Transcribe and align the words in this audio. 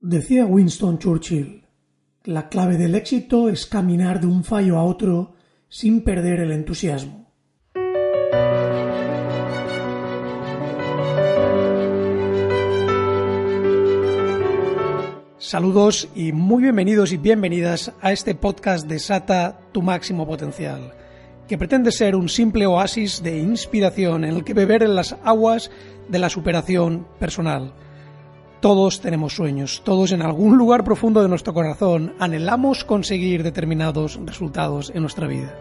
Decía 0.00 0.46
Winston 0.46 1.00
Churchill, 1.00 1.66
la 2.22 2.48
clave 2.48 2.76
del 2.76 2.94
éxito 2.94 3.48
es 3.48 3.66
caminar 3.66 4.20
de 4.20 4.28
un 4.28 4.44
fallo 4.44 4.78
a 4.78 4.84
otro 4.84 5.34
sin 5.68 6.04
perder 6.04 6.38
el 6.38 6.52
entusiasmo. 6.52 7.32
Saludos 15.38 16.08
y 16.14 16.30
muy 16.30 16.62
bienvenidos 16.62 17.10
y 17.12 17.16
bienvenidas 17.16 17.92
a 18.00 18.12
este 18.12 18.36
podcast 18.36 18.86
de 18.86 19.00
Sata 19.00 19.58
Tu 19.72 19.82
Máximo 19.82 20.28
Potencial, 20.28 20.92
que 21.48 21.58
pretende 21.58 21.90
ser 21.90 22.14
un 22.14 22.28
simple 22.28 22.66
oasis 22.66 23.20
de 23.20 23.38
inspiración 23.38 24.24
en 24.24 24.36
el 24.36 24.44
que 24.44 24.54
beber 24.54 24.84
en 24.84 24.94
las 24.94 25.16
aguas 25.24 25.72
de 26.08 26.20
la 26.20 26.30
superación 26.30 27.08
personal. 27.18 27.74
Todos 28.60 29.00
tenemos 29.00 29.36
sueños, 29.36 29.82
todos 29.84 30.10
en 30.10 30.20
algún 30.20 30.58
lugar 30.58 30.82
profundo 30.82 31.22
de 31.22 31.28
nuestro 31.28 31.54
corazón 31.54 32.14
anhelamos 32.18 32.82
conseguir 32.82 33.44
determinados 33.44 34.18
resultados 34.24 34.90
en 34.92 35.02
nuestra 35.02 35.28
vida. 35.28 35.54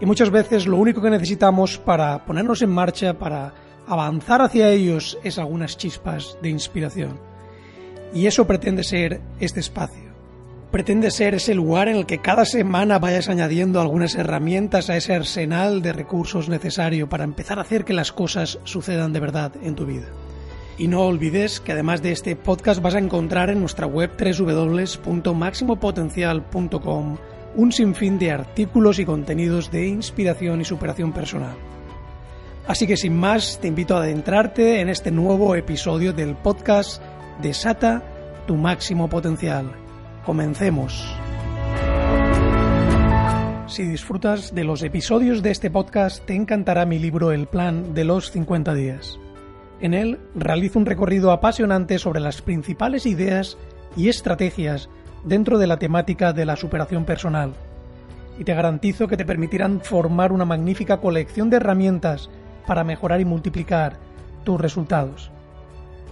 Y 0.00 0.06
muchas 0.06 0.30
veces 0.30 0.68
lo 0.68 0.76
único 0.76 1.02
que 1.02 1.10
necesitamos 1.10 1.76
para 1.76 2.24
ponernos 2.24 2.62
en 2.62 2.70
marcha, 2.70 3.18
para 3.18 3.52
avanzar 3.88 4.42
hacia 4.42 4.70
ellos, 4.70 5.18
es 5.24 5.38
algunas 5.38 5.76
chispas 5.76 6.38
de 6.40 6.50
inspiración. 6.50 7.18
Y 8.14 8.28
eso 8.28 8.46
pretende 8.46 8.84
ser 8.84 9.20
este 9.40 9.58
espacio. 9.58 10.14
Pretende 10.70 11.10
ser 11.10 11.34
ese 11.34 11.52
lugar 11.52 11.88
en 11.88 11.96
el 11.96 12.06
que 12.06 12.18
cada 12.18 12.44
semana 12.44 13.00
vayas 13.00 13.28
añadiendo 13.28 13.80
algunas 13.80 14.14
herramientas 14.14 14.88
a 14.88 14.96
ese 14.96 15.14
arsenal 15.14 15.82
de 15.82 15.92
recursos 15.92 16.48
necesario 16.48 17.08
para 17.08 17.24
empezar 17.24 17.58
a 17.58 17.62
hacer 17.62 17.84
que 17.84 17.92
las 17.92 18.12
cosas 18.12 18.60
sucedan 18.62 19.12
de 19.12 19.18
verdad 19.18 19.52
en 19.60 19.74
tu 19.74 19.84
vida. 19.84 20.06
Y 20.76 20.88
no 20.88 21.02
olvides 21.02 21.60
que 21.60 21.70
además 21.72 22.02
de 22.02 22.10
este 22.12 22.36
podcast 22.36 22.82
vas 22.82 22.94
a 22.94 22.98
encontrar 22.98 23.48
en 23.50 23.60
nuestra 23.60 23.86
web 23.86 24.10
www.maximopotencial.com 24.18 27.16
un 27.56 27.70
sinfín 27.70 28.18
de 28.18 28.32
artículos 28.32 28.98
y 28.98 29.04
contenidos 29.04 29.70
de 29.70 29.86
inspiración 29.86 30.60
y 30.60 30.64
superación 30.64 31.12
personal. 31.12 31.54
Así 32.66 32.86
que 32.86 32.96
sin 32.96 33.16
más, 33.16 33.58
te 33.60 33.68
invito 33.68 33.96
a 33.96 34.00
adentrarte 34.00 34.80
en 34.80 34.88
este 34.88 35.10
nuevo 35.10 35.54
episodio 35.54 36.12
del 36.12 36.34
podcast 36.34 37.02
Desata 37.42 38.02
tu 38.46 38.56
máximo 38.56 39.08
potencial. 39.08 39.72
Comencemos. 40.24 41.14
Si 43.66 43.84
disfrutas 43.84 44.54
de 44.54 44.64
los 44.64 44.82
episodios 44.82 45.42
de 45.42 45.50
este 45.50 45.70
podcast, 45.70 46.24
te 46.24 46.34
encantará 46.34 46.86
mi 46.86 46.98
libro 46.98 47.32
El 47.32 47.46
Plan 47.46 47.94
de 47.94 48.04
los 48.04 48.30
50 48.30 48.74
días. 48.74 49.18
En 49.84 49.92
él 49.92 50.18
realizo 50.34 50.78
un 50.78 50.86
recorrido 50.86 51.30
apasionante 51.30 51.98
sobre 51.98 52.18
las 52.18 52.40
principales 52.40 53.04
ideas 53.04 53.58
y 53.98 54.08
estrategias 54.08 54.88
dentro 55.24 55.58
de 55.58 55.66
la 55.66 55.78
temática 55.78 56.32
de 56.32 56.46
la 56.46 56.56
superación 56.56 57.04
personal. 57.04 57.52
Y 58.38 58.44
te 58.44 58.54
garantizo 58.54 59.08
que 59.08 59.18
te 59.18 59.26
permitirán 59.26 59.82
formar 59.82 60.32
una 60.32 60.46
magnífica 60.46 61.02
colección 61.02 61.50
de 61.50 61.58
herramientas 61.58 62.30
para 62.66 62.82
mejorar 62.82 63.20
y 63.20 63.26
multiplicar 63.26 63.98
tus 64.42 64.58
resultados. 64.58 65.30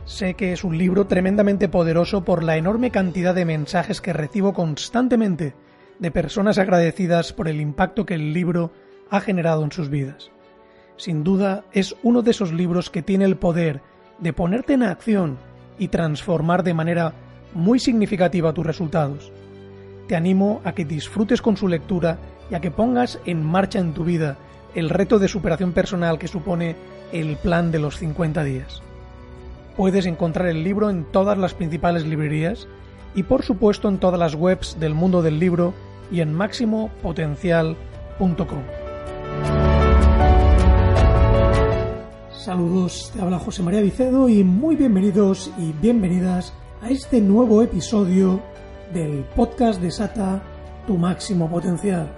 Sé 0.04 0.34
que 0.34 0.52
es 0.52 0.64
un 0.64 0.76
libro 0.76 1.06
tremendamente 1.06 1.70
poderoso 1.70 2.24
por 2.26 2.42
la 2.42 2.58
enorme 2.58 2.90
cantidad 2.90 3.34
de 3.34 3.46
mensajes 3.46 4.02
que 4.02 4.12
recibo 4.12 4.52
constantemente 4.52 5.54
de 5.98 6.10
personas 6.10 6.58
agradecidas 6.58 7.32
por 7.32 7.48
el 7.48 7.58
impacto 7.58 8.04
que 8.04 8.16
el 8.16 8.34
libro 8.34 8.70
ha 9.08 9.20
generado 9.20 9.64
en 9.64 9.72
sus 9.72 9.88
vidas. 9.88 10.30
Sin 11.02 11.24
duda 11.24 11.64
es 11.72 11.96
uno 12.04 12.22
de 12.22 12.30
esos 12.30 12.52
libros 12.52 12.88
que 12.88 13.02
tiene 13.02 13.24
el 13.24 13.34
poder 13.34 13.80
de 14.20 14.32
ponerte 14.32 14.74
en 14.74 14.84
acción 14.84 15.36
y 15.76 15.88
transformar 15.88 16.62
de 16.62 16.74
manera 16.74 17.12
muy 17.54 17.80
significativa 17.80 18.52
tus 18.52 18.64
resultados. 18.64 19.32
Te 20.06 20.14
animo 20.14 20.60
a 20.62 20.74
que 20.74 20.84
disfrutes 20.84 21.42
con 21.42 21.56
su 21.56 21.66
lectura 21.66 22.18
y 22.52 22.54
a 22.54 22.60
que 22.60 22.70
pongas 22.70 23.18
en 23.26 23.44
marcha 23.44 23.80
en 23.80 23.94
tu 23.94 24.04
vida 24.04 24.36
el 24.76 24.90
reto 24.90 25.18
de 25.18 25.26
superación 25.26 25.72
personal 25.72 26.20
que 26.20 26.28
supone 26.28 26.76
el 27.10 27.36
plan 27.36 27.72
de 27.72 27.80
los 27.80 27.96
50 27.96 28.44
días. 28.44 28.80
Puedes 29.76 30.06
encontrar 30.06 30.46
el 30.46 30.62
libro 30.62 30.88
en 30.88 31.02
todas 31.02 31.36
las 31.36 31.52
principales 31.52 32.06
librerías 32.06 32.68
y 33.16 33.24
por 33.24 33.42
supuesto 33.42 33.88
en 33.88 33.98
todas 33.98 34.20
las 34.20 34.36
webs 34.36 34.78
del 34.78 34.94
mundo 34.94 35.20
del 35.20 35.40
libro 35.40 35.74
y 36.12 36.20
en 36.20 36.32
máximopotencial.com. 36.32 38.81
Saludos, 42.42 43.12
te 43.14 43.22
habla 43.22 43.38
José 43.38 43.62
María 43.62 43.80
Vicedo 43.80 44.28
y 44.28 44.42
muy 44.42 44.74
bienvenidos 44.74 45.52
y 45.58 45.70
bienvenidas 45.80 46.52
a 46.80 46.90
este 46.90 47.20
nuevo 47.20 47.62
episodio 47.62 48.42
del 48.92 49.22
podcast 49.36 49.80
de 49.80 49.92
Sata 49.92 50.42
Tu 50.84 50.98
máximo 50.98 51.48
potencial. 51.48 52.12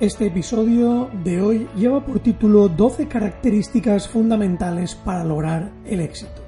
Este 0.00 0.26
episodio 0.26 1.08
de 1.22 1.40
hoy 1.40 1.68
lleva 1.76 2.04
por 2.04 2.18
título 2.18 2.68
12 2.68 3.06
características 3.06 4.08
fundamentales 4.08 4.96
para 4.96 5.22
lograr 5.22 5.70
el 5.84 6.00
éxito. 6.00 6.42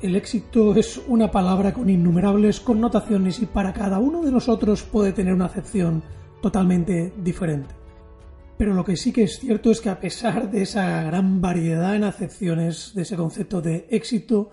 El 0.00 0.14
éxito 0.14 0.76
es 0.76 1.00
una 1.08 1.32
palabra 1.32 1.74
con 1.74 1.90
innumerables 1.90 2.60
connotaciones 2.60 3.42
y 3.42 3.46
para 3.46 3.72
cada 3.72 3.98
uno 3.98 4.22
de 4.22 4.30
nosotros 4.30 4.84
puede 4.84 5.12
tener 5.12 5.34
una 5.34 5.46
acepción 5.46 6.04
totalmente 6.40 7.12
diferente. 7.16 7.83
Pero 8.56 8.74
lo 8.74 8.84
que 8.84 8.96
sí 8.96 9.12
que 9.12 9.24
es 9.24 9.38
cierto 9.38 9.70
es 9.70 9.80
que 9.80 9.90
a 9.90 10.00
pesar 10.00 10.50
de 10.50 10.62
esa 10.62 11.02
gran 11.02 11.40
variedad 11.40 11.96
en 11.96 12.04
acepciones 12.04 12.92
de 12.94 13.02
ese 13.02 13.16
concepto 13.16 13.60
de 13.60 13.88
éxito, 13.90 14.50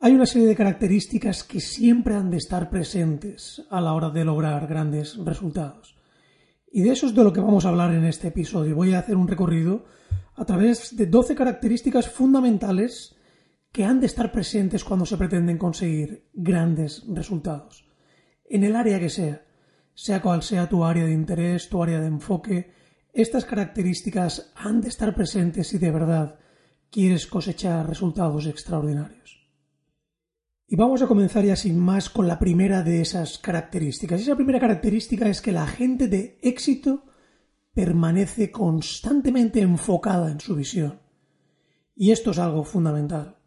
hay 0.00 0.12
una 0.12 0.26
serie 0.26 0.48
de 0.48 0.56
características 0.56 1.44
que 1.44 1.60
siempre 1.60 2.14
han 2.14 2.30
de 2.30 2.36
estar 2.36 2.68
presentes 2.68 3.62
a 3.70 3.80
la 3.80 3.92
hora 3.94 4.10
de 4.10 4.24
lograr 4.24 4.66
grandes 4.66 5.16
resultados. 5.16 5.96
Y 6.70 6.82
de 6.82 6.90
eso 6.90 7.06
es 7.06 7.14
de 7.14 7.24
lo 7.24 7.32
que 7.32 7.40
vamos 7.40 7.64
a 7.64 7.70
hablar 7.70 7.94
en 7.94 8.04
este 8.04 8.28
episodio. 8.28 8.74
Voy 8.74 8.92
a 8.92 8.98
hacer 8.98 9.16
un 9.16 9.28
recorrido 9.28 9.84
a 10.34 10.44
través 10.44 10.96
de 10.96 11.06
12 11.06 11.34
características 11.34 12.08
fundamentales 12.08 13.16
que 13.72 13.84
han 13.84 14.00
de 14.00 14.06
estar 14.06 14.32
presentes 14.32 14.84
cuando 14.84 15.06
se 15.06 15.16
pretenden 15.16 15.58
conseguir 15.58 16.28
grandes 16.34 17.04
resultados. 17.08 17.88
En 18.44 18.64
el 18.64 18.76
área 18.76 19.00
que 19.00 19.10
sea, 19.10 19.44
sea 19.94 20.20
cual 20.20 20.42
sea 20.42 20.68
tu 20.68 20.84
área 20.84 21.04
de 21.04 21.12
interés, 21.12 21.68
tu 21.68 21.82
área 21.82 22.00
de 22.00 22.06
enfoque, 22.06 22.70
estas 23.16 23.46
características 23.46 24.52
han 24.54 24.82
de 24.82 24.88
estar 24.88 25.14
presentes 25.14 25.68
si 25.68 25.78
de 25.78 25.90
verdad 25.90 26.38
quieres 26.90 27.26
cosechar 27.26 27.88
resultados 27.88 28.46
extraordinarios. 28.46 29.48
Y 30.68 30.76
vamos 30.76 31.00
a 31.00 31.06
comenzar 31.06 31.44
ya 31.44 31.56
sin 31.56 31.78
más 31.78 32.10
con 32.10 32.28
la 32.28 32.38
primera 32.38 32.82
de 32.82 33.00
esas 33.00 33.38
características. 33.38 34.20
Esa 34.20 34.36
primera 34.36 34.60
característica 34.60 35.28
es 35.28 35.40
que 35.40 35.52
la 35.52 35.66
gente 35.66 36.08
de 36.08 36.38
éxito 36.42 37.04
permanece 37.72 38.50
constantemente 38.50 39.60
enfocada 39.60 40.30
en 40.30 40.40
su 40.40 40.54
visión. 40.54 41.00
Y 41.94 42.10
esto 42.10 42.32
es 42.32 42.38
algo 42.38 42.64
fundamental. 42.64 43.38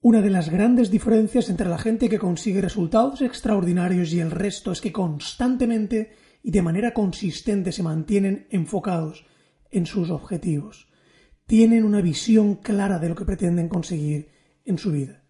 Una 0.00 0.20
de 0.20 0.30
las 0.30 0.50
grandes 0.50 0.90
diferencias 0.90 1.48
entre 1.48 1.68
la 1.68 1.78
gente 1.78 2.08
que 2.08 2.20
consigue 2.20 2.60
resultados 2.60 3.22
extraordinarios 3.22 4.12
y 4.12 4.20
el 4.20 4.30
resto 4.30 4.70
es 4.70 4.80
que 4.80 4.92
constantemente 4.92 6.12
y 6.46 6.52
de 6.52 6.62
manera 6.62 6.94
consistente 6.94 7.72
se 7.72 7.82
mantienen 7.82 8.46
enfocados 8.50 9.26
en 9.72 9.84
sus 9.84 10.10
objetivos. 10.10 10.86
Tienen 11.44 11.82
una 11.82 12.00
visión 12.00 12.54
clara 12.54 13.00
de 13.00 13.08
lo 13.08 13.16
que 13.16 13.24
pretenden 13.24 13.68
conseguir 13.68 14.28
en 14.64 14.78
su 14.78 14.92
vida. 14.92 15.24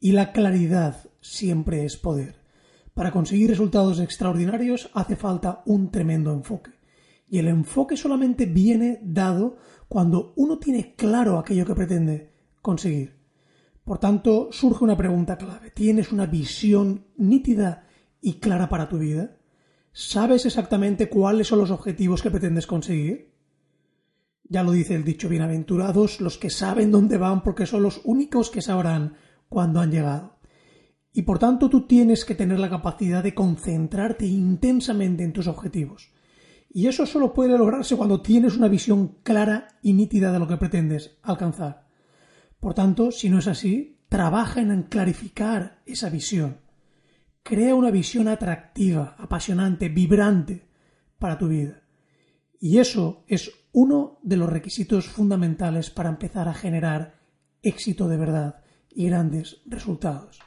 Y 0.00 0.12
la 0.12 0.32
claridad 0.32 1.04
siempre 1.20 1.84
es 1.84 1.98
poder. 1.98 2.36
Para 2.94 3.10
conseguir 3.10 3.50
resultados 3.50 4.00
extraordinarios 4.00 4.88
hace 4.94 5.16
falta 5.16 5.62
un 5.66 5.90
tremendo 5.90 6.32
enfoque. 6.32 6.70
Y 7.28 7.40
el 7.40 7.48
enfoque 7.48 7.98
solamente 7.98 8.46
viene 8.46 9.00
dado 9.02 9.58
cuando 9.86 10.32
uno 10.36 10.58
tiene 10.58 10.94
claro 10.94 11.38
aquello 11.38 11.66
que 11.66 11.74
pretende 11.74 12.32
conseguir. 12.62 13.18
Por 13.84 13.98
tanto, 13.98 14.48
surge 14.50 14.82
una 14.82 14.96
pregunta 14.96 15.36
clave. 15.36 15.72
¿Tienes 15.72 16.10
una 16.10 16.24
visión 16.24 17.04
nítida 17.18 17.86
y 18.22 18.40
clara 18.40 18.70
para 18.70 18.88
tu 18.88 18.96
vida? 18.96 19.36
¿Sabes 19.96 20.44
exactamente 20.44 21.08
cuáles 21.08 21.46
son 21.46 21.60
los 21.60 21.70
objetivos 21.70 22.20
que 22.20 22.32
pretendes 22.32 22.66
conseguir? 22.66 23.32
Ya 24.42 24.64
lo 24.64 24.72
dice 24.72 24.96
el 24.96 25.04
dicho, 25.04 25.28
bienaventurados 25.28 26.20
los 26.20 26.36
que 26.36 26.50
saben 26.50 26.90
dónde 26.90 27.16
van 27.16 27.44
porque 27.44 27.64
son 27.64 27.84
los 27.84 28.00
únicos 28.02 28.50
que 28.50 28.60
sabrán 28.60 29.14
cuándo 29.48 29.78
han 29.78 29.92
llegado. 29.92 30.40
Y 31.12 31.22
por 31.22 31.38
tanto 31.38 31.70
tú 31.70 31.86
tienes 31.86 32.24
que 32.24 32.34
tener 32.34 32.58
la 32.58 32.70
capacidad 32.70 33.22
de 33.22 33.34
concentrarte 33.34 34.26
intensamente 34.26 35.22
en 35.22 35.32
tus 35.32 35.46
objetivos. 35.46 36.12
Y 36.68 36.88
eso 36.88 37.06
solo 37.06 37.32
puede 37.32 37.56
lograrse 37.56 37.96
cuando 37.96 38.20
tienes 38.20 38.56
una 38.56 38.66
visión 38.66 39.18
clara 39.22 39.78
y 39.80 39.92
nítida 39.92 40.32
de 40.32 40.40
lo 40.40 40.48
que 40.48 40.56
pretendes 40.56 41.18
alcanzar. 41.22 41.86
Por 42.58 42.74
tanto, 42.74 43.12
si 43.12 43.30
no 43.30 43.38
es 43.38 43.46
así, 43.46 44.00
trabaja 44.08 44.60
en 44.60 44.82
clarificar 44.82 45.82
esa 45.86 46.10
visión. 46.10 46.63
Crea 47.44 47.74
una 47.74 47.90
visión 47.90 48.26
atractiva, 48.28 49.16
apasionante, 49.18 49.90
vibrante 49.90 50.66
para 51.18 51.36
tu 51.36 51.46
vida. 51.46 51.82
Y 52.58 52.78
eso 52.78 53.22
es 53.28 53.52
uno 53.72 54.18
de 54.22 54.38
los 54.38 54.48
requisitos 54.48 55.08
fundamentales 55.08 55.90
para 55.90 56.08
empezar 56.08 56.48
a 56.48 56.54
generar 56.54 57.20
éxito 57.60 58.08
de 58.08 58.16
verdad 58.16 58.64
y 58.88 59.08
grandes 59.08 59.60
resultados. 59.66 60.40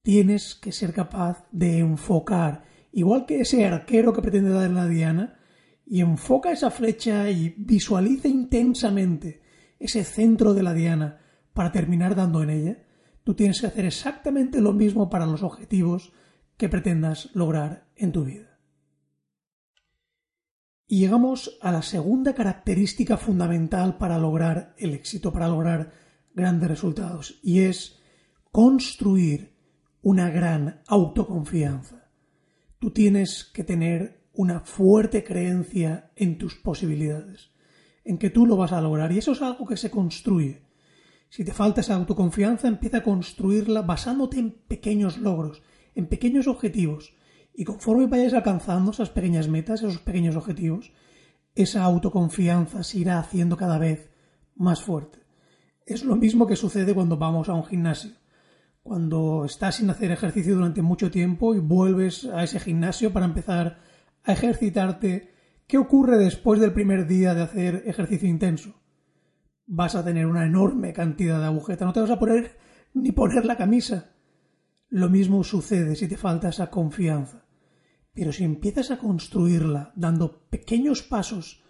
tienes 0.00 0.54
que 0.54 0.72
ser 0.72 0.92
capaz 0.92 1.46
de 1.50 1.78
enfocar, 1.78 2.64
igual 2.92 3.26
que 3.26 3.40
ese 3.40 3.66
arquero 3.66 4.12
que 4.12 4.22
pretende 4.22 4.50
dar 4.50 4.70
la 4.70 4.86
diana, 4.86 5.38
y 5.86 6.00
enfoca 6.00 6.50
esa 6.50 6.70
flecha 6.70 7.30
y 7.30 7.54
visualiza 7.58 8.28
intensamente 8.28 9.42
ese 9.78 10.04
centro 10.04 10.54
de 10.54 10.62
la 10.62 10.72
diana 10.72 11.20
para 11.52 11.72
terminar 11.72 12.14
dando 12.14 12.42
en 12.42 12.50
ella, 12.50 12.83
tú 13.24 13.34
tienes 13.34 13.60
que 13.60 13.66
hacer 13.66 13.86
exactamente 13.86 14.60
lo 14.60 14.72
mismo 14.72 15.10
para 15.10 15.26
los 15.26 15.42
objetivos 15.42 16.12
que 16.56 16.68
pretendas 16.68 17.30
lograr 17.34 17.88
en 17.96 18.12
tu 18.12 18.24
vida. 18.24 18.60
Y 20.86 21.00
llegamos 21.00 21.58
a 21.62 21.72
la 21.72 21.82
segunda 21.82 22.34
característica 22.34 23.16
fundamental 23.16 23.96
para 23.96 24.18
lograr 24.18 24.74
el 24.78 24.92
éxito, 24.92 25.32
para 25.32 25.48
lograr 25.48 25.92
grandes 26.34 26.68
resultados, 26.68 27.40
y 27.42 27.60
es 27.60 27.98
construir 28.52 29.54
una 30.02 30.28
gran 30.30 30.82
autoconfianza. 30.86 32.10
Tú 32.78 32.92
tienes 32.92 33.44
que 33.44 33.64
tener 33.64 34.28
una 34.34 34.60
fuerte 34.60 35.24
creencia 35.24 36.12
en 36.16 36.36
tus 36.36 36.56
posibilidades, 36.56 37.50
en 38.04 38.18
que 38.18 38.30
tú 38.30 38.46
lo 38.46 38.56
vas 38.56 38.72
a 38.72 38.82
lograr, 38.82 39.10
y 39.10 39.18
eso 39.18 39.32
es 39.32 39.40
algo 39.40 39.66
que 39.66 39.78
se 39.78 39.90
construye. 39.90 40.66
Si 41.34 41.44
te 41.44 41.52
falta 41.52 41.80
esa 41.80 41.96
autoconfianza, 41.96 42.68
empieza 42.68 42.98
a 42.98 43.02
construirla 43.02 43.82
basándote 43.82 44.38
en 44.38 44.52
pequeños 44.52 45.18
logros, 45.18 45.64
en 45.96 46.06
pequeños 46.06 46.46
objetivos, 46.46 47.12
y 47.52 47.64
conforme 47.64 48.06
vayas 48.06 48.34
alcanzando 48.34 48.92
esas 48.92 49.10
pequeñas 49.10 49.48
metas, 49.48 49.82
esos 49.82 49.98
pequeños 49.98 50.36
objetivos, 50.36 50.92
esa 51.56 51.82
autoconfianza 51.82 52.84
se 52.84 52.98
irá 52.98 53.18
haciendo 53.18 53.56
cada 53.56 53.78
vez 53.78 54.12
más 54.54 54.80
fuerte. 54.84 55.18
Es 55.84 56.04
lo 56.04 56.14
mismo 56.14 56.46
que 56.46 56.54
sucede 56.54 56.94
cuando 56.94 57.16
vamos 57.16 57.48
a 57.48 57.54
un 57.54 57.64
gimnasio. 57.64 58.12
Cuando 58.84 59.44
estás 59.44 59.74
sin 59.74 59.90
hacer 59.90 60.12
ejercicio 60.12 60.54
durante 60.54 60.82
mucho 60.82 61.10
tiempo 61.10 61.56
y 61.56 61.58
vuelves 61.58 62.26
a 62.26 62.44
ese 62.44 62.60
gimnasio 62.60 63.12
para 63.12 63.26
empezar 63.26 63.80
a 64.22 64.32
ejercitarte, 64.34 65.32
¿qué 65.66 65.78
ocurre 65.78 66.16
después 66.16 66.60
del 66.60 66.72
primer 66.72 67.08
día 67.08 67.34
de 67.34 67.42
hacer 67.42 67.82
ejercicio 67.86 68.28
intenso? 68.28 68.83
Vas 69.66 69.94
a 69.94 70.04
tener 70.04 70.26
una 70.26 70.44
enorme 70.44 70.92
cantidad 70.92 71.40
de 71.40 71.46
agujetas, 71.46 71.86
no 71.86 71.92
te 71.92 72.00
vas 72.00 72.10
a 72.10 72.18
poner 72.18 72.58
ni 72.92 73.12
poner 73.12 73.44
la 73.46 73.56
camisa. 73.56 74.12
Lo 74.88 75.08
mismo 75.08 75.42
sucede 75.42 75.96
si 75.96 76.08
te 76.08 76.16
falta 76.16 76.50
esa 76.50 76.70
confianza. 76.70 77.46
Pero 78.12 78.32
si 78.32 78.44
empiezas 78.44 78.90
a 78.90 78.98
construirla 78.98 79.92
dando 79.96 80.46
pequeños 80.48 81.02
pasos, 81.02 81.64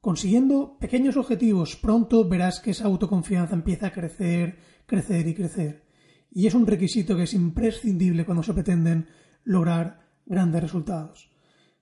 consiguiendo 0.00 0.78
pequeños 0.78 1.16
objetivos, 1.16 1.76
pronto 1.76 2.28
verás 2.28 2.60
que 2.60 2.72
esa 2.72 2.86
autoconfianza 2.86 3.54
empieza 3.54 3.88
a 3.88 3.92
crecer, 3.92 4.58
crecer 4.86 5.28
y 5.28 5.34
crecer. 5.34 5.86
Y 6.30 6.46
es 6.46 6.54
un 6.54 6.66
requisito 6.66 7.16
que 7.16 7.22
es 7.22 7.34
imprescindible 7.34 8.24
cuando 8.24 8.42
se 8.42 8.52
pretenden 8.52 9.06
lograr 9.44 10.00
grandes 10.26 10.62
resultados. 10.62 11.30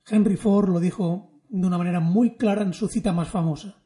Henry 0.06 0.36
Ford 0.36 0.68
lo 0.68 0.80
dijo 0.80 1.42
de 1.48 1.66
una 1.66 1.78
manera 1.78 2.00
muy 2.00 2.36
clara 2.36 2.62
en 2.62 2.74
su 2.74 2.88
cita 2.88 3.12
más 3.12 3.28
famosa. 3.28 3.83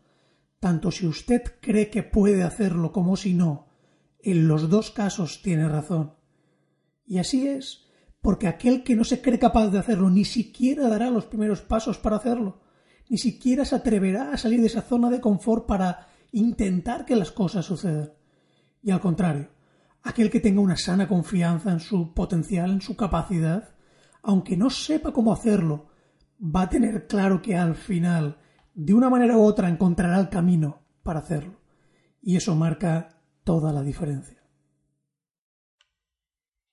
Tanto 0.61 0.91
si 0.91 1.07
usted 1.07 1.43
cree 1.61 1.91
que 1.91 2.03
puede 2.03 2.43
hacerlo 2.43 2.93
como 2.93 3.17
si 3.17 3.35
no, 3.35 3.69
en 4.21 4.49
los 4.49 4.69
dos 4.69 4.91
casos 4.91 5.43
tiene 5.43 5.69
razón. 5.69 6.15
Y 7.07 7.19
así 7.19 7.47
es, 7.47 7.87
porque 8.21 8.49
aquel 8.49 8.83
que 8.83 8.97
no 8.97 9.05
se 9.05 9.21
cree 9.21 9.39
capaz 9.39 9.69
de 9.69 9.79
hacerlo 9.79 10.11
ni 10.11 10.25
siquiera 10.25 10.89
dará 10.89 11.11
los 11.11 11.27
primeros 11.27 11.63
pasos 11.63 11.99
para 11.99 12.17
hacerlo, 12.17 12.61
ni 13.09 13.19
siquiera 13.19 13.65
se 13.65 13.77
atreverá 13.77 14.33
a 14.33 14.37
salir 14.37 14.61
de 14.61 14.67
esa 14.67 14.83
zona 14.83 15.11
de 15.11 15.21
confort 15.21 15.67
para 15.67 16.09
intentar 16.33 17.05
que 17.05 17.17
las 17.17 17.31
cosas 17.31 17.65
sucedan. 17.65 18.13
Y 18.83 18.91
al 18.91 19.01
contrario, 19.01 19.49
aquel 20.03 20.31
que 20.31 20.41
tenga 20.41 20.61
una 20.61 20.77
sana 20.77 21.09
confianza 21.09 21.73
en 21.73 21.81
su 21.81 22.13
potencial, 22.13 22.71
en 22.71 22.81
su 22.81 22.97
capacidad, 22.97 23.75
aunque 24.23 24.57
no 24.57 24.71
sepa 24.71 25.13
cómo 25.13 25.33
hacerlo, 25.33 25.89
va 26.41 26.63
a 26.63 26.69
tener 26.69 27.07
claro 27.07 27.41
que 27.41 27.57
al 27.57 27.75
final, 27.75 28.39
de 28.79 28.95
una 28.95 29.11
manera 29.11 29.37
u 29.37 29.43
otra, 29.43 29.69
encontrará 29.69 30.21
el 30.21 30.29
camino 30.29 30.83
para 31.03 31.19
hacerlo. 31.19 31.61
Y 32.23 32.37
eso 32.37 32.55
marca 32.55 33.21
toda 33.43 33.73
la 33.73 33.83
diferencia. 33.83 34.41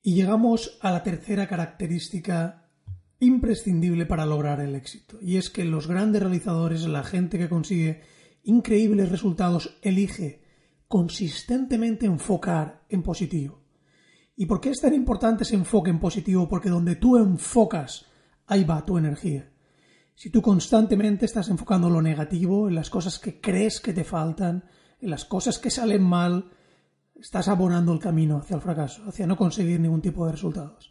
Y 0.04 0.13
llegamos 0.13 0.78
a 0.81 0.92
la 0.92 1.02
tercera 1.02 1.48
característica 1.48 2.69
imprescindible 3.18 4.06
para 4.06 4.28
lograr 4.28 4.60
el 4.60 4.75
éxito. 4.75 5.18
Y 5.19 5.38
es 5.38 5.50
que 5.50 5.66
los 5.66 5.88
grandes 5.88 6.22
realizadores, 6.22 6.86
la 6.86 7.04
gente 7.04 7.40
que 7.40 7.50
consigue 7.50 8.02
increíbles 8.44 9.10
resultados, 9.10 9.80
elige 9.81 10.44
consistentemente 10.88 12.06
enfocar 12.06 12.86
en 12.88 13.01
positivo. 13.01 13.63
¿Y 14.36 14.46
por 14.46 14.62
qué 14.62 14.69
es 14.69 14.80
tan 14.80 14.94
importante 14.94 15.42
ese 15.42 15.56
enfoque 15.56 15.90
en 15.90 16.00
positivo? 16.00 16.48
Porque 16.48 16.69
donde 16.69 16.98
tú 16.98 17.18
enfocas, 17.18 18.06
ahí 18.46 18.63
va 18.63 18.86
tu 18.86 19.00
energía. 19.00 19.55
Si 20.15 20.29
tú 20.29 20.41
constantemente 20.41 21.25
estás 21.25 21.50
enfocando 21.50 21.89
lo 21.89 22.01
negativo, 22.01 22.69
en 22.69 22.75
las 22.75 22.89
cosas 22.89 23.19
que 23.19 23.41
crees 23.41 23.81
que 23.81 23.91
te 23.91 24.06
faltan, 24.06 24.63
en 25.01 25.09
las 25.09 25.25
cosas 25.25 25.59
que 25.59 25.69
salen 25.69 26.03
mal, 26.03 26.51
estás 27.19 27.50
abonando 27.50 27.91
el 27.91 28.00
camino 28.00 28.38
hacia 28.38 28.56
el 28.56 28.62
fracaso, 28.62 29.03
hacia 29.07 29.27
no 29.27 29.35
conseguir 29.35 29.79
ningún 29.81 30.01
tipo 30.01 30.25
de 30.25 30.31
resultados. 30.31 30.89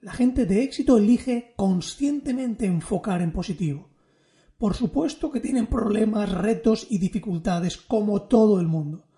La 0.00 0.12
gente 0.12 0.44
de 0.44 0.62
éxito 0.62 0.98
elige 0.98 1.54
conscientemente 1.56 2.66
enfocar 2.66 3.22
en 3.22 3.32
positivo. 3.32 3.88
Por 4.58 4.74
supuesto 4.74 5.30
que 5.30 5.40
tienen 5.40 5.66
problemas, 5.66 6.30
retos 6.30 6.86
y 6.90 6.98
dificultades 6.98 7.78
como 7.78 8.22
todo 8.22 8.60
el 8.60 8.66
mundo. 8.66 9.08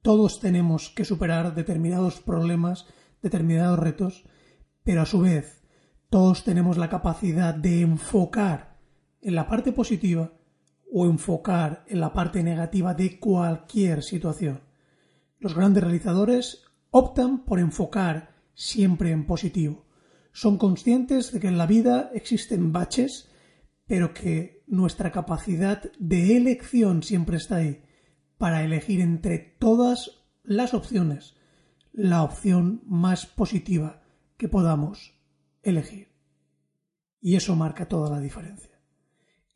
Todos 0.00 0.40
tenemos 0.40 0.88
que 0.88 1.04
superar 1.04 1.54
determinados 1.54 2.20
problemas, 2.20 2.86
determinados 3.20 3.78
retos, 3.78 4.24
pero 4.82 5.02
a 5.02 5.06
su 5.06 5.20
vez 5.20 5.62
todos 6.08 6.44
tenemos 6.44 6.78
la 6.78 6.88
capacidad 6.88 7.54
de 7.54 7.82
enfocar 7.82 8.75
en 9.20 9.34
la 9.34 9.46
parte 9.46 9.72
positiva 9.72 10.32
o 10.92 11.06
enfocar 11.06 11.84
en 11.88 12.00
la 12.00 12.12
parte 12.12 12.42
negativa 12.42 12.94
de 12.94 13.18
cualquier 13.18 14.02
situación. 14.02 14.60
Los 15.38 15.54
grandes 15.54 15.82
realizadores 15.82 16.64
optan 16.90 17.44
por 17.44 17.58
enfocar 17.58 18.34
siempre 18.54 19.10
en 19.10 19.26
positivo. 19.26 19.84
Son 20.32 20.58
conscientes 20.58 21.32
de 21.32 21.40
que 21.40 21.48
en 21.48 21.58
la 21.58 21.66
vida 21.66 22.10
existen 22.14 22.72
baches, 22.72 23.28
pero 23.86 24.14
que 24.14 24.62
nuestra 24.66 25.12
capacidad 25.12 25.90
de 25.98 26.36
elección 26.36 27.02
siempre 27.02 27.36
está 27.36 27.56
ahí, 27.56 27.82
para 28.38 28.64
elegir 28.64 29.00
entre 29.00 29.38
todas 29.38 30.24
las 30.42 30.74
opciones 30.74 31.34
la 31.92 32.22
opción 32.22 32.82
más 32.86 33.26
positiva 33.26 34.02
que 34.36 34.48
podamos 34.48 35.14
elegir. 35.62 36.08
Y 37.20 37.36
eso 37.36 37.56
marca 37.56 37.88
toda 37.88 38.10
la 38.10 38.20
diferencia 38.20 38.75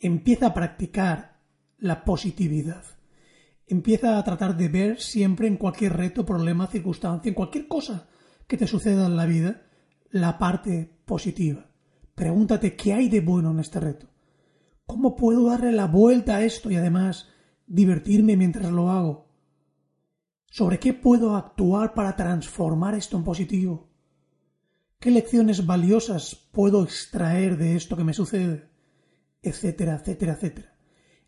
empieza 0.01 0.47
a 0.47 0.55
practicar 0.55 1.41
la 1.79 2.05
positividad. 2.05 2.85
Empieza 3.67 4.19
a 4.19 4.25
tratar 4.25 4.57
de 4.57 4.69
ver 4.69 5.01
siempre 5.01 5.47
en 5.47 5.57
cualquier 5.57 5.97
reto, 5.97 6.27
problema, 6.27 6.67
circunstancia, 6.67 7.29
en 7.29 7.35
cualquier 7.35 7.69
cosa 7.69 8.09
que 8.47 8.57
te 8.57 8.67
suceda 8.67 9.07
en 9.07 9.17
la 9.17 9.27
vida, 9.27 9.63
la 10.11 10.39
parte 10.39 10.91
positiva. 11.05 11.67
Pregúntate 12.15 12.75
qué 12.75 12.95
hay 12.95 13.09
de 13.09 13.21
bueno 13.21 13.53
en 13.53 13.61
este 13.61 13.79
reto. 13.79 14.09
¿Cómo 14.87 15.15
puedo 15.15 15.49
darle 15.49 15.71
la 15.71 15.87
vuelta 15.87 16.37
a 16.37 16.45
esto 16.45 16.71
y 16.71 16.77
además 16.77 17.29
divertirme 17.67 18.37
mientras 18.37 18.73
lo 18.73 18.91
hago? 18.91 19.29
¿Sobre 20.47 20.81
qué 20.81 20.93
puedo 20.93 21.37
actuar 21.37 21.95
para 21.95 22.17
transformar 22.17 22.97
esto 22.97 23.17
en 23.17 23.23
positivo? 23.23 23.89
¿Qué 24.99 25.13
lecciones 25.13 25.65
valiosas 25.65 26.35
puedo 26.35 26.83
extraer 26.83 27.57
de 27.57 27.77
esto 27.77 27.97
que 27.97 28.05
me 28.05 28.13
sucede? 28.13 28.70
Etcétera, 29.43 29.97
etcétera, 29.97 30.35
etcétera. 30.35 30.77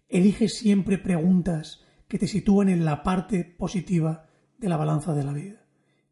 Elige 0.09 0.49
siempre 0.49 0.99
preguntas 0.99 1.83
que 2.09 2.19
te 2.19 2.29
sitúen 2.29 2.69
en 2.69 2.85
la 2.85 3.03
parte 3.03 3.45
positiva 3.45 4.29
de 4.59 4.69
la 4.69 4.77
balanza 4.77 5.15
de 5.15 5.25
la 5.25 5.33
vida. 5.33 5.65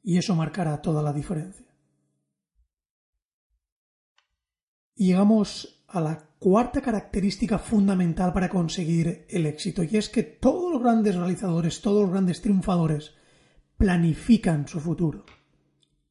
Y 0.02 0.16
eso 0.16 0.34
marcará 0.34 0.80
toda 0.80 1.02
la 1.02 1.12
diferencia. 1.12 1.66
Llegamos 4.94 5.84
a 5.88 6.00
la 6.00 6.30
cuarta 6.38 6.80
característica 6.80 7.58
fundamental 7.58 8.32
para 8.32 8.48
conseguir 8.48 9.26
el 9.28 9.46
éxito, 9.46 9.82
y 9.82 9.96
es 9.96 10.08
que 10.08 10.22
todos 10.22 10.72
los 10.72 10.82
grandes 10.82 11.16
realizadores, 11.16 11.80
todos 11.80 12.02
los 12.02 12.10
grandes 12.10 12.40
triunfadores, 12.40 13.14
planifican 13.76 14.68
su 14.68 14.80
futuro. 14.80 15.24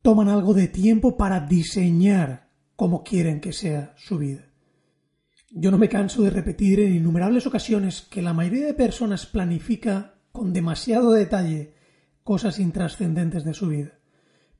Toman 0.01 0.27
algo 0.27 0.53
de 0.53 0.67
tiempo 0.67 1.17
para 1.17 1.39
diseñar 1.39 2.50
cómo 2.75 3.03
quieren 3.03 3.41
que 3.41 3.53
sea 3.53 3.93
su 3.98 4.17
vida. 4.17 4.49
Yo 5.51 5.72
no 5.72 5.79
me 5.79 5.89
canso 5.89 6.22
de 6.22 6.29
repetir 6.29 6.79
en 6.79 6.94
innumerables 6.94 7.48
ocasiones 7.48 8.03
que 8.03 8.22
la 8.22 8.34
mayoría 8.34 8.68
de 8.68 8.75
personas 8.75 9.25
planifica 9.25 10.13
con 10.32 10.53
demasiado 10.53 11.12
detalle 11.12 11.74
cosas 12.24 12.60
intrascendentes 12.60 13.44
de 13.44 13.56
su 13.56 13.68
vida. 13.68 13.98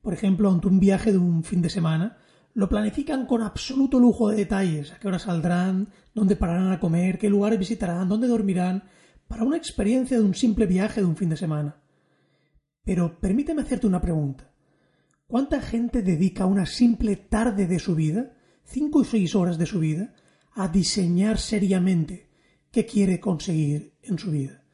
Por 0.02 0.14
ejemplo, 0.14 0.50
ante 0.50 0.66
un 0.66 0.80
viaje 0.80 1.12
de 1.12 1.18
un 1.18 1.44
fin 1.44 1.62
de 1.62 1.70
semana, 1.70 2.16
lo 2.54 2.68
planifican 2.68 3.26
con 3.26 3.42
absoluto 3.42 4.00
lujo 4.00 4.30
de 4.30 4.38
detalles, 4.38 4.90
a 4.90 4.98
qué 4.98 5.06
hora 5.06 5.20
saldrán, 5.20 5.90
dónde 6.12 6.34
pararán 6.34 6.72
a 6.72 6.80
comer, 6.80 7.20
qué 7.20 7.30
lugares 7.30 7.60
visitarán, 7.60 8.08
dónde 8.08 8.26
dormirán, 8.26 8.82
para 9.28 9.44
una 9.44 9.58
experiencia 9.58 10.18
de 10.18 10.24
un 10.24 10.34
simple 10.34 10.66
viaje 10.66 11.02
de 11.02 11.06
un 11.06 11.14
fin 11.14 11.28
de 11.28 11.36
semana. 11.36 11.76
Pero 12.82 13.20
permíteme 13.20 13.62
hacerte 13.62 13.86
una 13.86 14.00
pregunta. 14.00 14.50
¿Cuánta 15.28 15.60
gente 15.60 16.02
dedica 16.02 16.46
una 16.46 16.66
simple 16.66 17.14
tarde 17.14 17.68
de 17.68 17.78
su 17.78 17.94
vida, 17.94 18.32
cinco 18.64 19.00
o 19.00 19.04
seis 19.04 19.36
horas 19.36 19.56
de 19.56 19.66
su 19.66 19.78
vida, 19.78 20.14
a 20.62 20.68
diseñar 20.68 21.38
seriamente 21.38 22.30
qué 22.70 22.86
quiere 22.86 23.20
conseguir 23.20 23.94
en 24.02 24.18
su 24.18 24.30
vida? 24.30 24.64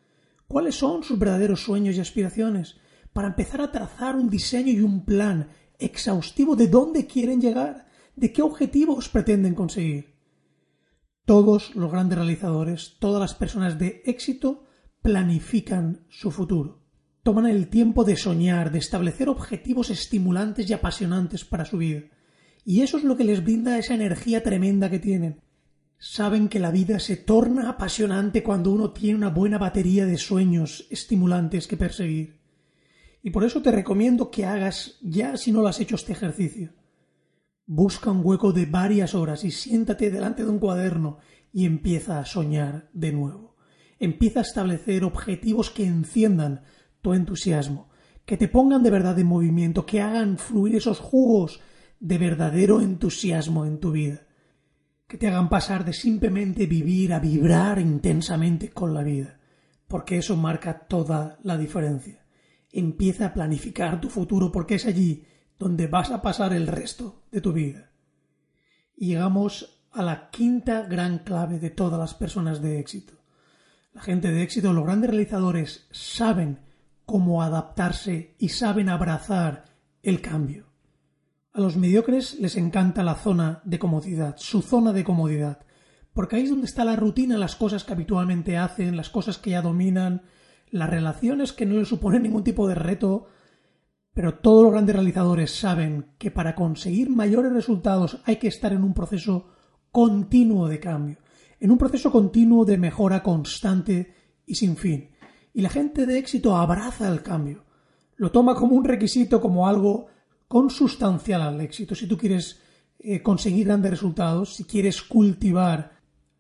¿Cuáles 0.49 0.77
son 0.77 1.03
sus 1.03 1.19
verdaderos 1.19 1.63
sueños 1.63 1.97
y 1.97 2.01
aspiraciones? 2.01 2.77
Para 3.13 3.29
empezar 3.29 3.61
a 3.61 3.73
trazar 3.73 4.17
un 4.17 4.29
diseño 4.29 4.73
y 4.73 4.81
un 4.81 5.05
plan 5.05 5.49
exhaustivo 5.79 6.57
de 6.57 6.69
dónde 6.69 7.07
quieren 7.07 7.41
llegar, 7.41 7.87
de 8.15 8.33
qué 8.33 8.43
objetivos 8.43 9.09
pretenden 9.09 9.55
conseguir. 9.55 10.15
Todos 11.25 11.75
los 11.75 11.91
grandes 11.91 12.19
realizadores, 12.19 12.97
todas 13.01 13.21
las 13.21 13.35
personas 13.35 13.79
de 13.79 14.03
éxito 14.07 14.65
planifican 15.03 16.07
su 16.09 16.31
futuro 16.31 16.87
toman 17.27 17.47
el 17.47 17.67
tiempo 17.67 18.05
de 18.05 18.17
soñar, 18.17 18.71
de 18.71 18.79
establecer 18.79 19.29
objetivos 19.29 19.91
estimulantes 19.91 20.71
y 20.71 20.73
apasionantes 20.73 21.45
para 21.45 21.65
su 21.65 21.79
vida. 21.79 22.05
Y 22.65 22.83
eso 22.83 22.99
es 22.99 23.03
lo 23.03 23.17
que 23.17 23.25
les 23.25 23.43
brinda 23.43 23.79
esa 23.79 23.97
energía 23.97 24.45
tremenda 24.45 24.89
que 24.89 25.01
tienen. 25.01 25.43
Saben 25.99 26.49
que 26.49 26.59
la 26.59 26.71
vida 26.71 26.99
se 26.99 27.17
torna 27.17 27.71
apasionante 27.71 28.43
cuando 28.43 28.71
uno 28.71 28.93
tiene 28.93 29.17
una 29.17 29.31
buena 29.31 29.59
batería 29.59 30.07
de 30.07 30.19
sueños 30.19 30.87
estimulantes 30.91 31.67
que 31.67 31.77
perseguir. 31.77 32.41
Y 33.23 33.31
por 33.31 33.45
eso 33.45 33.63
te 33.63 33.73
recomiendo 33.73 34.31
que 34.31 34.45
hagas, 34.45 34.99
ya 35.03 35.37
si 35.37 35.53
no 35.53 35.63
lo 35.63 35.69
has 35.69 35.81
hecho 35.81 35.97
este 35.97 36.13
ejercicio, 36.13 36.75
busca 37.67 38.11
un 38.11 38.21
hueco 38.23 38.53
de 38.53 38.67
varias 38.67 39.15
horas 39.15 39.43
y 39.45 39.51
siéntate 39.51 40.11
delante 40.11 40.45
de 40.45 40.51
un 40.51 40.59
cuaderno 40.59 41.19
y 41.53 41.65
empieza 41.65 42.19
a 42.19 42.27
soñar 42.27 42.89
de 42.93 43.13
nuevo. 43.13 43.57
Empieza 43.99 44.41
a 44.41 44.43
establecer 44.43 45.03
objetivos 45.05 45.71
que 45.71 45.87
enciendan 45.87 46.63
entusiasmo, 47.15 47.89
que 48.25 48.37
te 48.37 48.49
pongan 48.49 48.83
de 48.83 48.91
verdad 48.91 49.19
en 49.19 49.27
movimiento, 49.27 49.87
que 49.87 50.01
hagan 50.01 50.39
fluir 50.39 50.77
esos 50.77 50.99
jugos 50.99 51.61
de 52.01 52.19
verdadero 52.19 52.81
entusiasmo 52.81 53.65
en 53.65 53.79
tu 53.79 53.93
vida, 53.93 54.26
que 55.07 55.19
te 55.19 55.29
hagan 55.29 55.49
pasar 55.49 55.85
de 55.85 55.93
simplemente 55.93 56.67
vivir 56.67 57.13
a 57.13 57.21
vibrar 57.21 57.79
intensamente 57.79 58.71
con 58.71 58.93
la 58.93 59.03
vida, 59.03 59.39
porque 59.87 60.19
eso 60.19 60.37
marca 60.37 60.87
toda 60.87 61.39
la 61.43 61.57
diferencia. 61.57 62.27
Empieza 62.73 63.27
a 63.27 63.35
planificar 63.35 64.01
tu 64.01 64.09
futuro 64.09 64.51
porque 64.51 64.75
es 64.75 64.87
allí 64.87 65.25
donde 65.59 65.87
vas 65.87 66.11
a 66.11 66.23
pasar 66.23 66.53
el 66.53 66.67
resto 66.67 67.25
de 67.31 67.41
tu 67.41 67.53
vida. 67.53 67.93
Y 68.97 69.09
llegamos 69.09 69.85
a 69.93 70.03
la 70.03 70.31
quinta 70.31 70.83
gran 70.83 71.21
clave 71.21 71.59
de 71.59 71.71
todas 71.71 71.99
las 71.99 72.15
personas 72.15 72.61
de 72.61 72.81
éxito. 72.81 73.15
La 73.93 74.03
gente 74.03 74.31
de 74.31 74.43
éxito, 74.43 74.73
los 74.73 74.85
grandes 74.85 75.11
realizadores, 75.11 75.87
saben 75.91 76.61
cómo 77.07 77.43
adaptarse 77.43 78.35
y 78.39 78.51
saben 78.51 78.89
abrazar 78.91 79.65
el 80.03 80.21
cambio. 80.21 80.66
A 81.57 81.61
los 81.63 81.79
mediocres 81.79 82.39
les 82.39 82.55
encanta 82.59 83.03
la 83.03 83.15
zona 83.15 83.63
de 83.65 83.79
comodidad, 83.79 84.35
su 84.37 84.61
zona 84.61 84.93
de 84.93 85.05
comodidad, 85.05 85.65
porque 86.13 86.37
ahí 86.37 86.43
es 86.43 86.51
donde 86.51 86.67
está 86.67 86.85
la 86.85 86.97
rutina, 86.97 87.39
las 87.39 87.57
cosas 87.57 87.83
que 87.83 87.95
habitualmente 87.95 88.59
hacen, 88.59 88.95
las 88.95 89.09
cosas 89.09 89.39
que 89.39 89.53
ya 89.53 89.63
dominan, 89.63 90.21
las 90.71 90.91
relaciones 90.91 91.55
que 91.55 91.65
no 91.65 91.77
les 91.79 91.89
suponen 91.89 92.25
ningún 92.25 92.45
tipo 92.45 92.69
de 92.69 92.75
reto, 92.75 93.29
pero 94.13 94.35
todos 94.35 94.65
los 94.65 94.73
grandes 94.73 94.97
realizadores 94.97 95.51
saben 95.51 96.09
que 96.19 96.31
para 96.31 96.55
conseguir 96.55 97.09
mayores 97.09 97.55
resultados 97.55 98.21
hay 98.27 98.37
que 98.37 98.49
estar 98.49 98.75
en 98.75 98.85
un 98.85 98.93
proceso 98.93 99.49
continuo 99.91 100.69
de 100.69 100.79
cambio, 100.79 101.17
en 101.59 101.71
un 101.71 101.79
proceso 101.79 102.13
continuo 102.13 102.67
de 102.67 102.77
mejora 102.77 103.23
constante 103.23 104.13
y 104.45 104.57
sin 104.57 104.77
fin. 104.77 105.09
Y 105.55 105.63
la 105.63 105.71
gente 105.71 106.05
de 106.05 106.19
éxito 106.19 106.55
abraza 106.55 107.11
el 107.11 107.23
cambio. 107.23 107.65
Lo 108.17 108.31
toma 108.31 108.55
como 108.55 108.77
un 108.77 108.85
requisito, 108.85 109.41
como 109.41 109.67
algo 109.67 110.09
consustancial 110.49 111.43
al 111.43 111.61
éxito. 111.61 111.95
Si 111.95 112.07
tú 112.07 112.17
quieres 112.17 112.61
eh, 112.99 113.23
conseguir 113.23 113.67
grandes 113.67 113.91
resultados, 113.91 114.55
si 114.55 114.65
quieres 114.65 115.03
cultivar 115.03 115.97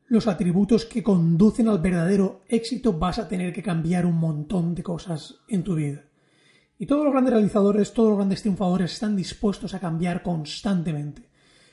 los 0.08 0.28
atributos 0.28 0.84
que 0.84 1.02
conducen 1.02 1.68
al 1.68 1.80
verdadero 1.80 2.42
éxito, 2.48 2.92
vas 2.92 3.18
a 3.18 3.28
tener 3.28 3.52
que 3.52 3.62
cambiar 3.62 4.06
un 4.06 4.16
montón 4.16 4.74
de 4.74 4.82
cosas 4.82 5.40
en 5.48 5.64
tu 5.64 5.74
vida. 5.74 6.04
Y 6.78 6.86
todos 6.86 7.04
los 7.04 7.12
grandes 7.12 7.32
realizadores, 7.32 7.92
todos 7.92 8.10
los 8.10 8.18
grandes 8.18 8.42
triunfadores 8.42 8.92
están 8.92 9.16
dispuestos 9.16 9.74
a 9.74 9.80
cambiar 9.80 10.22
constantemente. 10.22 11.30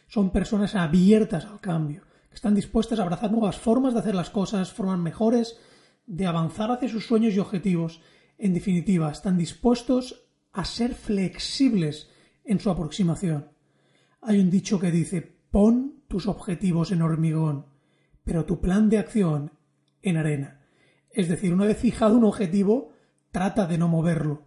Son 0.07 0.31
personas 0.31 0.75
abiertas 0.75 1.45
al 1.45 1.59
cambio, 1.59 2.03
que 2.29 2.35
están 2.35 2.55
dispuestas 2.55 2.99
a 2.99 3.03
abrazar 3.03 3.31
nuevas 3.31 3.57
formas 3.57 3.93
de 3.93 3.99
hacer 3.99 4.15
las 4.15 4.29
cosas, 4.29 4.71
formas 4.71 4.99
mejores 4.99 5.57
de 6.05 6.25
avanzar 6.25 6.71
hacia 6.71 6.89
sus 6.89 7.05
sueños 7.05 7.33
y 7.33 7.39
objetivos. 7.39 8.01
En 8.37 8.53
definitiva, 8.53 9.11
están 9.11 9.37
dispuestos 9.37 10.25
a 10.51 10.65
ser 10.65 10.95
flexibles 10.95 12.09
en 12.45 12.59
su 12.59 12.69
aproximación. 12.69 13.50
Hay 14.21 14.39
un 14.39 14.50
dicho 14.50 14.79
que 14.79 14.91
dice 14.91 15.21
pon 15.51 16.03
tus 16.07 16.27
objetivos 16.27 16.91
en 16.91 17.01
hormigón, 17.01 17.67
pero 18.23 18.45
tu 18.45 18.59
plan 18.59 18.89
de 18.89 18.97
acción 18.97 19.51
en 20.01 20.17
arena. 20.17 20.62
Es 21.09 21.27
decir, 21.29 21.53
una 21.53 21.65
vez 21.65 21.77
fijado 21.77 22.17
un 22.17 22.23
objetivo, 22.23 22.91
trata 23.31 23.67
de 23.67 23.77
no 23.77 23.88
moverlo. 23.88 24.43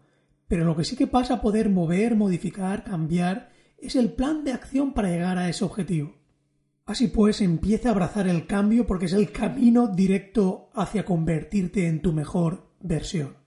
Pero 0.49 0.65
lo 0.65 0.77
que 0.77 0.85
sí 0.85 0.97
que 0.97 1.07
pasa 1.07 1.35
a 1.35 1.41
poder 1.41 1.71
mover, 1.71 2.17
modificar, 2.17 2.85
cambiar, 2.85 3.51
es 3.79 3.97
el 3.97 4.13
plan 4.13 4.45
de 4.45 4.53
acción 4.53 4.95
para 4.95 5.11
llegar 5.11 5.39
a 5.39 5.49
ese 5.49 5.65
objetivo. 5.65 6.17
Así 6.87 7.09
pues, 7.09 7.41
empieza 7.41 7.89
a 7.89 7.93
abrazar 7.93 8.29
el 8.29 8.47
cambio 8.47 8.87
porque 8.87 9.07
es 9.07 9.13
el 9.13 9.33
camino 9.33 9.89
directo 9.89 10.71
hacia 10.73 11.05
convertirte 11.05 11.89
en 11.89 12.01
tu 12.01 12.13
mejor 12.13 12.71
versión. 12.81 13.46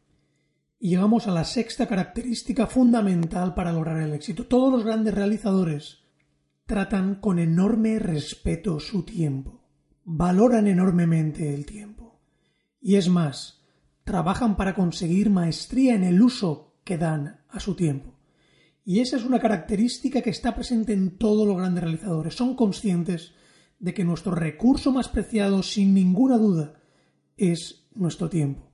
Y 0.79 0.91
llegamos 0.91 1.27
a 1.27 1.31
la 1.31 1.43
sexta 1.43 1.87
característica 1.87 2.65
fundamental 2.65 3.53
para 3.53 3.73
lograr 3.73 4.01
el 4.01 4.13
éxito. 4.13 4.47
Todos 4.47 4.71
los 4.71 4.85
grandes 4.85 5.13
realizadores 5.13 5.99
tratan 6.65 7.15
con 7.15 7.37
enorme 7.37 7.99
respeto 7.99 8.79
su 8.79 9.03
tiempo, 9.03 9.65
valoran 10.05 10.67
enormemente 10.67 11.53
el 11.53 11.65
tiempo. 11.65 12.21
Y 12.79 12.95
es 12.95 13.09
más, 13.09 13.61
trabajan 14.05 14.55
para 14.55 14.73
conseguir 14.73 15.29
maestría 15.29 15.95
en 15.95 16.03
el 16.03 16.21
uso 16.21 16.75
que 16.85 16.97
dan 16.97 17.41
a 17.49 17.59
su 17.59 17.75
tiempo. 17.75 18.15
Y 18.85 19.01
esa 19.01 19.17
es 19.17 19.25
una 19.25 19.39
característica 19.39 20.21
que 20.21 20.29
está 20.29 20.55
presente 20.55 20.93
en 20.93 21.17
todos 21.17 21.45
los 21.45 21.57
grandes 21.57 21.83
realizadores. 21.83 22.35
Son 22.35 22.55
conscientes 22.55 23.33
de 23.79 23.93
que 23.93 24.03
nuestro 24.05 24.33
recurso 24.33 24.91
más 24.91 25.09
preciado, 25.09 25.61
sin 25.61 25.93
ninguna 25.93 26.37
duda, 26.37 26.81
es 27.35 27.87
nuestro 27.93 28.29
tiempo. 28.29 28.68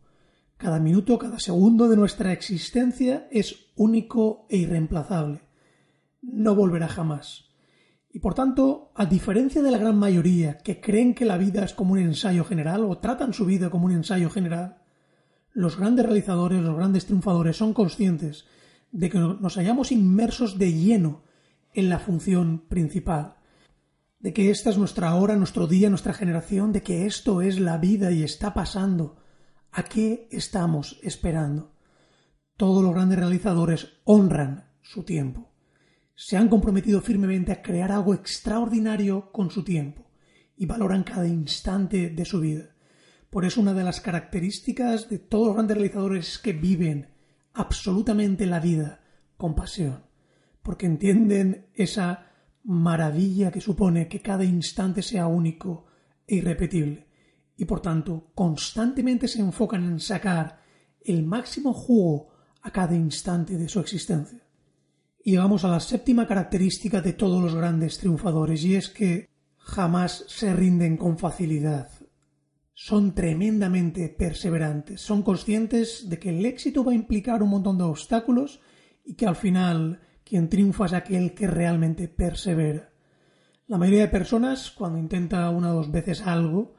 Cada 0.57 0.79
minuto, 0.79 1.19
cada 1.19 1.39
segundo 1.39 1.89
de 1.89 1.97
nuestra 1.97 2.31
existencia 2.31 3.27
es 3.31 3.67
único 3.75 4.47
e 4.49 4.57
irreemplazable. 4.57 5.41
No 6.21 6.55
volverá 6.55 6.87
jamás. 6.87 7.45
Y 8.11 8.19
por 8.19 8.33
tanto, 8.33 8.91
a 8.95 9.05
diferencia 9.05 9.61
de 9.61 9.71
la 9.71 9.77
gran 9.77 9.97
mayoría 9.97 10.57
que 10.59 10.79
creen 10.79 11.13
que 11.13 11.25
la 11.25 11.37
vida 11.37 11.65
es 11.65 11.73
como 11.73 11.93
un 11.93 11.99
ensayo 11.99 12.45
general 12.45 12.85
o 12.85 12.97
tratan 12.99 13.33
su 13.33 13.45
vida 13.45 13.69
como 13.69 13.87
un 13.87 13.91
ensayo 13.91 14.29
general, 14.29 14.77
los 15.51 15.77
grandes 15.77 16.05
realizadores, 16.05 16.61
los 16.61 16.77
grandes 16.77 17.05
triunfadores 17.05 17.57
son 17.57 17.73
conscientes 17.73 18.45
de 18.93 19.09
que 19.09 19.19
nos 19.19 19.55
hallamos 19.55 19.91
inmersos 19.91 20.57
de 20.57 20.71
lleno 20.71 21.23
en 21.73 21.89
la 21.89 21.99
función 21.99 22.59
principal, 22.69 23.35
de 24.19 24.33
que 24.33 24.49
esta 24.49 24.69
es 24.69 24.77
nuestra 24.77 25.13
hora, 25.15 25.35
nuestro 25.35 25.67
día, 25.67 25.89
nuestra 25.89 26.13
generación, 26.13 26.71
de 26.71 26.81
que 26.81 27.05
esto 27.05 27.41
es 27.41 27.59
la 27.59 27.77
vida 27.77 28.11
y 28.11 28.23
está 28.23 28.53
pasando. 28.53 29.17
¿A 29.77 29.83
qué 29.83 30.29
estamos 30.31 31.01
esperando? 31.03 31.73
Todos 32.55 32.81
los 32.81 32.93
grandes 32.93 33.19
realizadores 33.19 33.89
honran 34.05 34.71
su 34.81 35.03
tiempo. 35.03 35.51
Se 36.15 36.37
han 36.37 36.47
comprometido 36.47 37.01
firmemente 37.01 37.51
a 37.51 37.61
crear 37.61 37.91
algo 37.91 38.13
extraordinario 38.13 39.33
con 39.33 39.51
su 39.51 39.65
tiempo 39.65 40.09
y 40.55 40.65
valoran 40.65 41.03
cada 41.03 41.27
instante 41.27 42.09
de 42.09 42.23
su 42.23 42.39
vida. 42.39 42.73
Por 43.29 43.43
eso 43.43 43.59
una 43.59 43.73
de 43.73 43.83
las 43.83 43.99
características 43.99 45.09
de 45.09 45.19
todos 45.19 45.47
los 45.47 45.55
grandes 45.55 45.75
realizadores 45.75 46.29
es 46.29 46.37
que 46.39 46.53
viven 46.53 47.09
absolutamente 47.51 48.45
la 48.45 48.61
vida 48.61 49.01
con 49.35 49.55
pasión, 49.55 50.05
porque 50.63 50.85
entienden 50.85 51.67
esa 51.73 52.31
maravilla 52.63 53.51
que 53.51 53.59
supone 53.59 54.07
que 54.07 54.21
cada 54.21 54.45
instante 54.45 55.01
sea 55.01 55.27
único 55.27 55.87
e 56.27 56.35
irrepetible, 56.35 57.04
y 57.57 57.65
por 57.65 57.81
tanto 57.81 58.31
constantemente 58.35 59.27
se 59.27 59.39
enfocan 59.39 59.83
en 59.83 59.99
sacar 59.99 60.59
el 61.01 61.23
máximo 61.23 61.73
jugo 61.73 62.29
a 62.61 62.71
cada 62.71 62.95
instante 62.95 63.57
de 63.57 63.69
su 63.69 63.79
existencia. 63.79 64.39
Y 65.23 65.31
llegamos 65.31 65.63
a 65.63 65.69
la 65.69 65.79
séptima 65.79 66.27
característica 66.27 67.01
de 67.01 67.13
todos 67.13 67.41
los 67.41 67.55
grandes 67.55 67.97
triunfadores, 67.97 68.63
y 68.63 68.75
es 68.75 68.89
que 68.89 69.29
jamás 69.57 70.25
se 70.27 70.53
rinden 70.53 70.97
con 70.97 71.17
facilidad 71.17 71.89
son 72.75 73.15
tremendamente 73.15 74.09
perseverantes, 74.09 74.99
son 74.99 75.23
conscientes 75.23 76.09
de 76.09 76.19
que 76.19 76.29
el 76.29 76.45
éxito 76.45 76.83
va 76.83 76.91
a 76.91 76.95
implicar 76.95 77.41
un 77.41 77.49
montón 77.49 77.77
de 77.77 77.85
obstáculos 77.85 78.59
y 79.05 79.15
que 79.15 79.25
al 79.25 79.37
final 79.37 80.01
quien 80.25 80.49
triunfa 80.49 80.87
es 80.87 80.93
aquel 80.93 81.33
que 81.33 81.47
realmente 81.47 82.09
persevera. 82.09 82.91
La 83.67 83.77
mayoría 83.77 84.01
de 84.01 84.07
personas, 84.09 84.71
cuando 84.71 84.99
intenta 84.99 85.49
una 85.49 85.71
o 85.71 85.75
dos 85.75 85.89
veces 85.89 86.21
algo, 86.21 86.74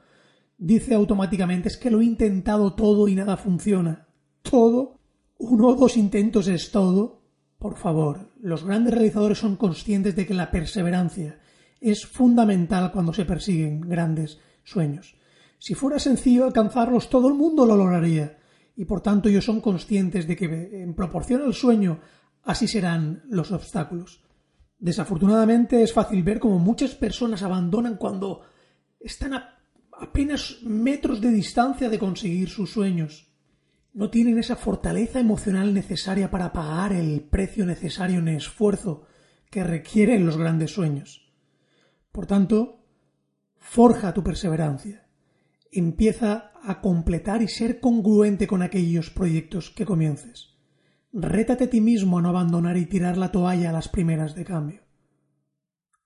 dice 0.58 0.94
automáticamente 0.94 1.68
es 1.68 1.76
que 1.76 1.90
lo 1.90 2.00
he 2.00 2.04
intentado 2.04 2.74
todo 2.74 3.08
y 3.08 3.14
nada 3.14 3.36
funciona. 3.36 4.08
Todo, 4.42 5.00
uno 5.38 5.68
o 5.68 5.74
dos 5.74 5.96
intentos 5.96 6.48
es 6.48 6.70
todo, 6.70 7.22
por 7.58 7.76
favor, 7.76 8.30
los 8.40 8.64
grandes 8.64 8.94
realizadores 8.94 9.38
son 9.38 9.56
conscientes 9.56 10.14
de 10.14 10.26
que 10.26 10.34
la 10.34 10.50
perseverancia 10.50 11.40
es 11.80 12.06
fundamental 12.06 12.92
cuando 12.92 13.12
se 13.12 13.24
persiguen 13.24 13.80
grandes 13.80 14.38
sueños. 14.62 15.16
Si 15.58 15.74
fuera 15.74 15.98
sencillo 15.98 16.44
alcanzarlos, 16.44 17.08
todo 17.08 17.28
el 17.28 17.34
mundo 17.34 17.66
lo 17.66 17.76
lograría. 17.76 18.38
Y 18.76 18.84
por 18.84 19.00
tanto 19.00 19.28
ellos 19.28 19.44
son 19.44 19.60
conscientes 19.60 20.26
de 20.26 20.36
que 20.36 20.44
en 20.82 20.94
proporción 20.94 21.42
al 21.42 21.54
sueño 21.54 22.00
así 22.42 22.68
serán 22.68 23.22
los 23.28 23.50
obstáculos. 23.52 24.22
Desafortunadamente 24.78 25.82
es 25.82 25.92
fácil 25.94 26.22
ver 26.22 26.38
cómo 26.38 26.58
muchas 26.58 26.94
personas 26.94 27.42
abandonan 27.42 27.96
cuando 27.96 28.42
están 29.00 29.32
a 29.32 29.55
apenas 29.98 30.58
metros 30.62 31.20
de 31.20 31.30
distancia 31.30 31.88
de 31.88 31.98
conseguir 31.98 32.48
sus 32.48 32.72
sueños. 32.72 33.32
No 33.92 34.10
tienen 34.10 34.38
esa 34.38 34.56
fortaleza 34.56 35.20
emocional 35.20 35.72
necesaria 35.72 36.30
para 36.30 36.52
pagar 36.52 36.92
el 36.92 37.22
precio 37.22 37.64
necesario 37.64 38.18
en 38.18 38.28
esfuerzo 38.28 39.06
que 39.50 39.64
requieren 39.64 40.26
los 40.26 40.36
grandes 40.36 40.72
sueños. 40.72 41.32
Por 42.12 42.26
tanto, 42.26 42.84
forja 43.56 44.12
tu 44.12 44.22
perseverancia. 44.22 45.06
Empieza 45.72 46.52
a 46.62 46.80
completar 46.80 47.42
y 47.42 47.48
ser 47.48 47.80
congruente 47.80 48.46
con 48.46 48.62
aquellos 48.62 49.10
proyectos 49.10 49.70
que 49.70 49.86
comiences. 49.86 50.54
Rétate 51.12 51.64
a 51.64 51.70
ti 51.70 51.80
mismo 51.80 52.18
a 52.18 52.22
no 52.22 52.28
abandonar 52.28 52.76
y 52.76 52.86
tirar 52.86 53.16
la 53.16 53.32
toalla 53.32 53.70
a 53.70 53.72
las 53.72 53.88
primeras 53.88 54.34
de 54.34 54.44
cambio. 54.44 54.82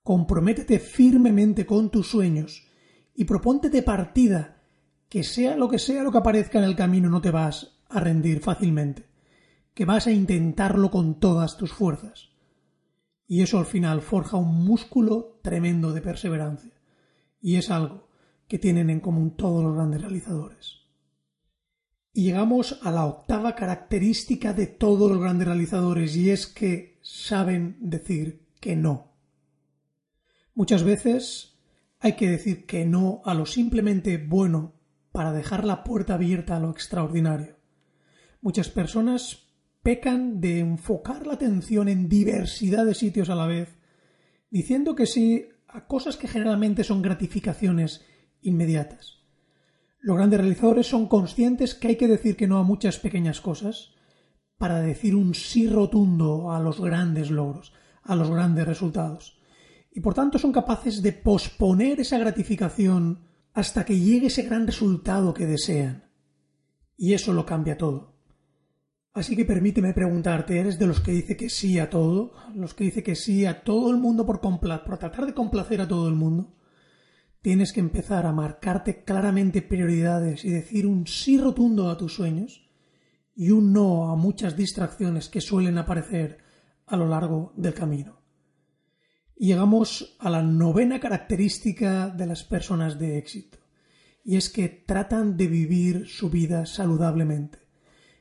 Comprométete 0.03 0.79
firmemente 0.79 1.67
con 1.67 1.91
tus 1.91 2.09
sueños 2.09 2.70
y 3.15 3.25
proponte 3.25 3.71
de 3.71 3.83
partida 3.83 4.63
que 5.09 5.25
sea 5.25 5.57
lo 5.57 5.69
que 5.69 5.79
sea 5.79 6.03
lo 6.03 6.13
que 6.13 6.19
aparezca 6.19 6.59
en 6.59 6.65
el 6.65 6.77
camino 6.77 7.11
no 7.11 7.21
te 7.21 7.31
vas 7.31 7.81
a 7.89 8.01
rendir 8.01 8.41
fácilmente, 8.41 9.07
que 9.75 9.85
vas 9.85 10.07
a 10.07 10.13
intentarlo 10.13 10.91
con 10.91 11.19
todas 11.19 11.57
tus 11.57 11.73
fuerzas. 11.73 12.31
Y 13.27 13.43
eso 13.43 13.59
al 13.59 13.67
final 13.67 14.01
forja 14.03 14.37
un 14.37 14.65
músculo 14.65 15.39
tremendo 15.43 15.93
de 15.93 16.01
perseverancia. 16.01 16.73
Y 17.41 17.57
es 17.57 17.71
algo 17.71 18.09
que 18.49 18.59
tienen 18.59 18.91
en 18.91 19.01
común 19.01 19.37
todos 19.37 19.63
los 19.63 19.75
grandes 19.75 20.03
realizadores. 20.03 20.81
Y 22.13 22.25
llegamos 22.25 22.81
a 22.83 22.91
la 22.91 23.07
octava 23.07 23.55
característica 23.55 24.53
de 24.53 24.67
todos 24.67 25.11
los 25.11 25.21
grandes 25.21 25.47
realizadores 25.47 26.17
y 26.17 26.31
es 26.31 26.47
que 26.47 26.99
saben 27.03 27.77
decir 27.81 28.49
que 28.61 28.75
no. 28.75 29.13
Muchas 30.55 30.83
veces 30.83 31.50
hay 32.01 32.15
que 32.15 32.29
decir 32.29 32.67
que 32.67 32.87
no 32.87 33.21
a 33.25 33.35
lo 33.35 33.47
simplemente 33.47 34.17
bueno 34.17 34.75
para 35.13 35.33
dejar 35.33 35.65
la 35.65 35.85
puerta 35.85 36.15
abierta 36.15 36.57
a 36.57 36.61
lo 36.61 36.71
extraordinario. 36.71 37.57
Muchas 38.41 38.71
personas 38.71 39.51
pecan 39.83 40.41
de 40.41 40.61
enfocar 40.61 41.27
la 41.27 41.35
atención 41.35 41.89
en 41.89 42.09
diversidad 42.09 42.87
de 42.87 42.95
sitios 42.95 43.29
a 43.29 43.35
la 43.35 43.47
vez, 43.47 43.79
diciendo 44.51 44.95
que 44.95 45.07
sí 45.07 45.47
a 45.69 45.87
cosas 45.87 46.17
que 46.17 46.27
generalmente 46.27 46.85
son 46.85 47.03
gratificaciones 47.03 48.05
inmediatas. 48.41 49.21
Los 50.01 50.17
grandes 50.17 50.41
realizadores 50.41 50.87
son 50.87 51.07
conscientes 51.07 51.75
que 51.75 51.89
hay 51.89 51.97
que 51.97 52.09
decir 52.09 52.37
que 52.37 52.49
no 52.49 52.59
a 52.59 52.63
muchas 52.63 52.99
pequeñas 52.99 53.43
cosas 53.43 53.93
para 54.57 54.81
decir 54.81 55.15
un 55.15 55.35
sí 55.35 55.69
rotundo 55.69 56.53
a 56.53 56.61
los 56.61 56.81
grandes 56.81 57.31
logros, 57.31 57.75
a 58.03 58.17
los 58.17 58.31
grandes 58.31 58.67
resultados. 58.67 59.40
Y 59.93 60.01
por 60.01 60.15
tanto 60.15 60.39
son 60.39 60.53
capaces 60.53 61.03
de 61.03 61.13
posponer 61.13 62.01
esa 62.01 62.19
gratificación 62.19 63.21
hasta 63.53 63.85
que 63.85 63.99
llegue 63.99 64.29
ese 64.29 64.43
gran 64.43 64.67
resultado 64.67 65.35
que 65.35 65.47
desean. 65.47 66.05
Y 66.97 67.15
eso 67.15 67.33
lo 67.33 67.45
cambia 67.45 67.77
todo. 67.77 68.11
Así 69.13 69.35
que 69.35 69.45
permíteme 69.45 69.93
preguntarte, 69.93 70.61
¿eres 70.61 70.79
de 70.79 70.87
los 70.87 71.01
que 71.01 71.11
dice 71.11 71.37
que 71.37 71.51
sí 71.51 71.81
a 71.81 71.91
todo? 71.91 72.33
¿Los 72.55 72.75
que 72.75 72.85
dice 72.85 73.03
que 73.03 73.17
sí 73.17 73.45
a 73.45 73.65
todo 73.65 73.91
el 73.91 73.97
mundo 73.97 74.25
por, 74.25 74.41
por 74.41 74.99
tratar 74.99 75.27
de 75.27 75.35
complacer 75.35 75.81
a 75.81 75.89
todo 75.89 76.09
el 76.09 76.15
mundo? 76.15 76.55
Tienes 77.43 77.73
que 77.73 77.81
empezar 77.81 78.27
a 78.27 78.33
marcarte 78.33 79.03
claramente 79.03 79.63
prioridades 79.63 80.45
y 80.45 80.51
decir 80.51 80.87
un 80.87 81.07
sí 81.07 81.39
rotundo 81.39 81.91
a 81.91 81.97
tus 81.97 82.15
sueños 82.15 82.69
y 83.35 83.51
un 83.51 83.73
no 83.73 84.11
a 84.13 84.17
muchas 84.17 84.57
distracciones 84.57 85.29
que 85.29 85.41
suelen 85.41 85.79
aparecer 85.79 86.39
a 86.87 86.97
lo 86.97 87.09
largo 87.09 87.53
del 87.57 87.75
camino. 87.75 88.20
Llegamos 89.41 90.17
a 90.21 90.31
la 90.31 90.43
novena 90.43 91.01
característica 91.01 92.09
de 92.09 92.27
las 92.27 92.45
personas 92.45 92.99
de 92.99 93.19
éxito, 93.19 93.59
y 94.23 94.37
es 94.37 94.51
que 94.51 94.69
tratan 94.69 95.37
de 95.37 95.49
vivir 95.49 96.07
su 96.07 96.31
vida 96.31 96.67
saludablemente. 96.67 97.59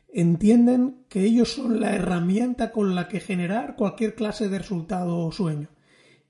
Entienden 0.08 1.06
que 1.10 1.24
ellos 1.24 1.54
son 1.54 1.80
la 1.80 1.94
herramienta 1.94 2.72
con 2.72 2.96
la 2.96 3.08
que 3.08 3.20
generar 3.20 3.76
cualquier 3.76 4.16
clase 4.16 4.50
de 4.50 4.58
resultado 4.58 5.20
o 5.20 5.32
sueño, 5.32 5.68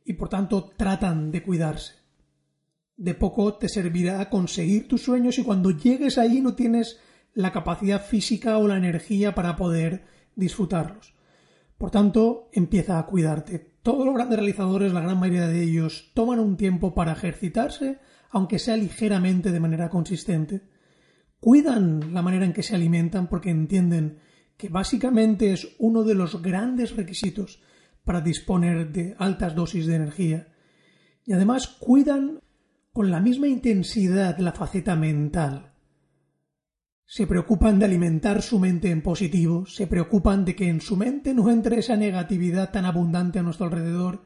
y 0.03 0.13
por 0.13 0.27
tanto 0.27 0.71
tratan 0.75 1.31
de 1.31 1.43
cuidarse 1.43 1.99
de 2.99 3.13
poco 3.13 3.53
te 3.53 3.69
servirá 3.69 4.29
conseguir 4.29 4.89
tus 4.89 5.03
sueños 5.03 5.39
y 5.39 5.43
cuando 5.43 5.71
llegues 5.71 6.17
ahí 6.17 6.41
no 6.41 6.53
tienes 6.53 6.99
la 7.33 7.53
capacidad 7.53 8.05
física 8.05 8.57
o 8.57 8.67
la 8.67 8.75
energía 8.75 9.33
para 9.33 9.55
poder 9.55 10.03
disfrutarlos. 10.35 11.13
Por 11.77 11.91
tanto, 11.91 12.49
empieza 12.51 12.99
a 12.99 13.05
cuidarte. 13.05 13.68
Todos 13.81 14.05
los 14.05 14.15
grandes 14.15 14.39
realizadores, 14.39 14.91
la 14.91 15.01
gran 15.01 15.19
mayoría 15.19 15.47
de 15.47 15.63
ellos, 15.63 16.11
toman 16.13 16.39
un 16.39 16.57
tiempo 16.57 16.93
para 16.93 17.13
ejercitarse, 17.13 17.99
aunque 18.29 18.59
sea 18.59 18.75
ligeramente 18.75 19.51
de 19.51 19.59
manera 19.59 19.89
consistente. 19.89 20.61
Cuidan 21.39 22.13
la 22.13 22.21
manera 22.21 22.45
en 22.45 22.53
que 22.53 22.63
se 22.63 22.75
alimentan 22.75 23.27
porque 23.27 23.49
entienden 23.49 24.19
que 24.57 24.67
básicamente 24.67 25.53
es 25.53 25.75
uno 25.79 26.03
de 26.03 26.15
los 26.15 26.41
grandes 26.41 26.95
requisitos 26.95 27.61
para 28.03 28.19
disponer 28.19 28.91
de 28.91 29.15
altas 29.17 29.55
dosis 29.55 29.85
de 29.85 29.95
energía. 29.95 30.47
Y 31.25 31.31
además 31.31 31.67
cuidan 31.67 32.41
con 32.91 33.11
la 33.11 33.21
misma 33.21 33.47
intensidad 33.47 34.37
la 34.39 34.51
faceta 34.51 34.97
mental. 34.97 35.68
Se 37.11 37.25
preocupan 37.25 37.79
de 37.79 37.85
alimentar 37.85 38.43
su 38.43 38.59
mente 38.59 38.91
en 38.91 39.01
positivo, 39.01 39.65
se 39.65 39.87
preocupan 39.87 40.45
de 40.45 40.55
que 40.55 40.69
en 40.69 40.79
su 40.79 40.95
mente 40.95 41.33
no 41.33 41.49
entre 41.49 41.79
esa 41.79 41.97
negatividad 41.97 42.71
tan 42.71 42.85
abundante 42.85 43.39
a 43.39 43.41
nuestro 43.41 43.65
alrededor, 43.65 44.21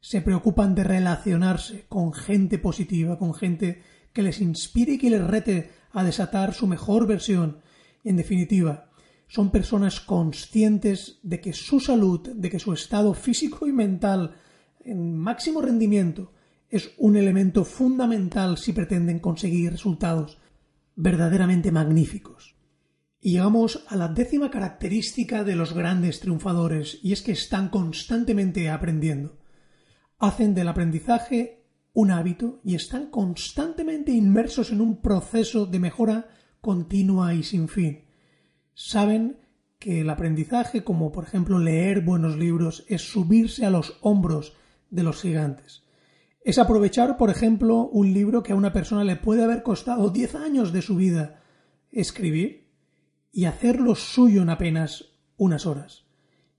se 0.00 0.20
preocupan 0.20 0.74
de 0.74 0.82
relacionarse 0.82 1.84
con 1.88 2.12
gente 2.12 2.58
positiva, 2.58 3.20
con 3.20 3.34
gente 3.34 3.82
que 4.12 4.24
les 4.24 4.40
inspire 4.40 4.94
y 4.94 4.98
que 4.98 5.10
les 5.10 5.24
rete 5.24 5.70
a 5.92 6.02
desatar 6.02 6.54
su 6.54 6.66
mejor 6.66 7.06
versión. 7.06 7.58
En 8.02 8.16
definitiva, 8.16 8.90
son 9.28 9.52
personas 9.52 10.00
conscientes 10.00 11.20
de 11.22 11.40
que 11.40 11.52
su 11.52 11.78
salud, 11.78 12.30
de 12.34 12.50
que 12.50 12.58
su 12.58 12.72
estado 12.72 13.14
físico 13.14 13.64
y 13.68 13.72
mental 13.72 14.34
en 14.80 15.16
máximo 15.16 15.62
rendimiento 15.62 16.32
es 16.68 16.90
un 16.98 17.16
elemento 17.16 17.64
fundamental 17.64 18.58
si 18.58 18.72
pretenden 18.72 19.20
conseguir 19.20 19.70
resultados 19.70 20.36
verdaderamente 20.98 21.70
magníficos. 21.70 22.56
Y 23.20 23.32
llegamos 23.32 23.84
a 23.88 23.94
la 23.94 24.08
décima 24.08 24.50
característica 24.50 25.44
de 25.44 25.54
los 25.54 25.72
grandes 25.72 26.18
triunfadores, 26.18 26.98
y 27.02 27.12
es 27.12 27.22
que 27.22 27.32
están 27.32 27.68
constantemente 27.68 28.68
aprendiendo. 28.68 29.38
Hacen 30.18 30.54
del 30.54 30.66
aprendizaje 30.66 31.64
un 31.92 32.10
hábito 32.10 32.60
y 32.64 32.74
están 32.74 33.10
constantemente 33.10 34.12
inmersos 34.12 34.72
en 34.72 34.80
un 34.80 35.00
proceso 35.00 35.66
de 35.66 35.78
mejora 35.78 36.28
continua 36.60 37.32
y 37.32 37.44
sin 37.44 37.68
fin. 37.68 38.04
Saben 38.74 39.38
que 39.78 40.00
el 40.00 40.10
aprendizaje, 40.10 40.82
como 40.82 41.12
por 41.12 41.24
ejemplo 41.24 41.60
leer 41.60 42.00
buenos 42.00 42.36
libros, 42.36 42.84
es 42.88 43.02
subirse 43.02 43.64
a 43.64 43.70
los 43.70 43.98
hombros 44.00 44.54
de 44.90 45.04
los 45.04 45.22
gigantes 45.22 45.87
es 46.42 46.58
aprovechar, 46.58 47.16
por 47.16 47.30
ejemplo, 47.30 47.88
un 47.88 48.12
libro 48.12 48.42
que 48.42 48.52
a 48.52 48.56
una 48.56 48.72
persona 48.72 49.04
le 49.04 49.16
puede 49.16 49.44
haber 49.44 49.62
costado 49.62 50.10
diez 50.10 50.34
años 50.34 50.72
de 50.72 50.82
su 50.82 50.96
vida 50.96 51.42
escribir 51.90 52.68
y 53.32 53.44
hacerlo 53.44 53.94
suyo 53.94 54.42
en 54.42 54.50
apenas 54.50 55.12
unas 55.36 55.66
horas. 55.66 56.06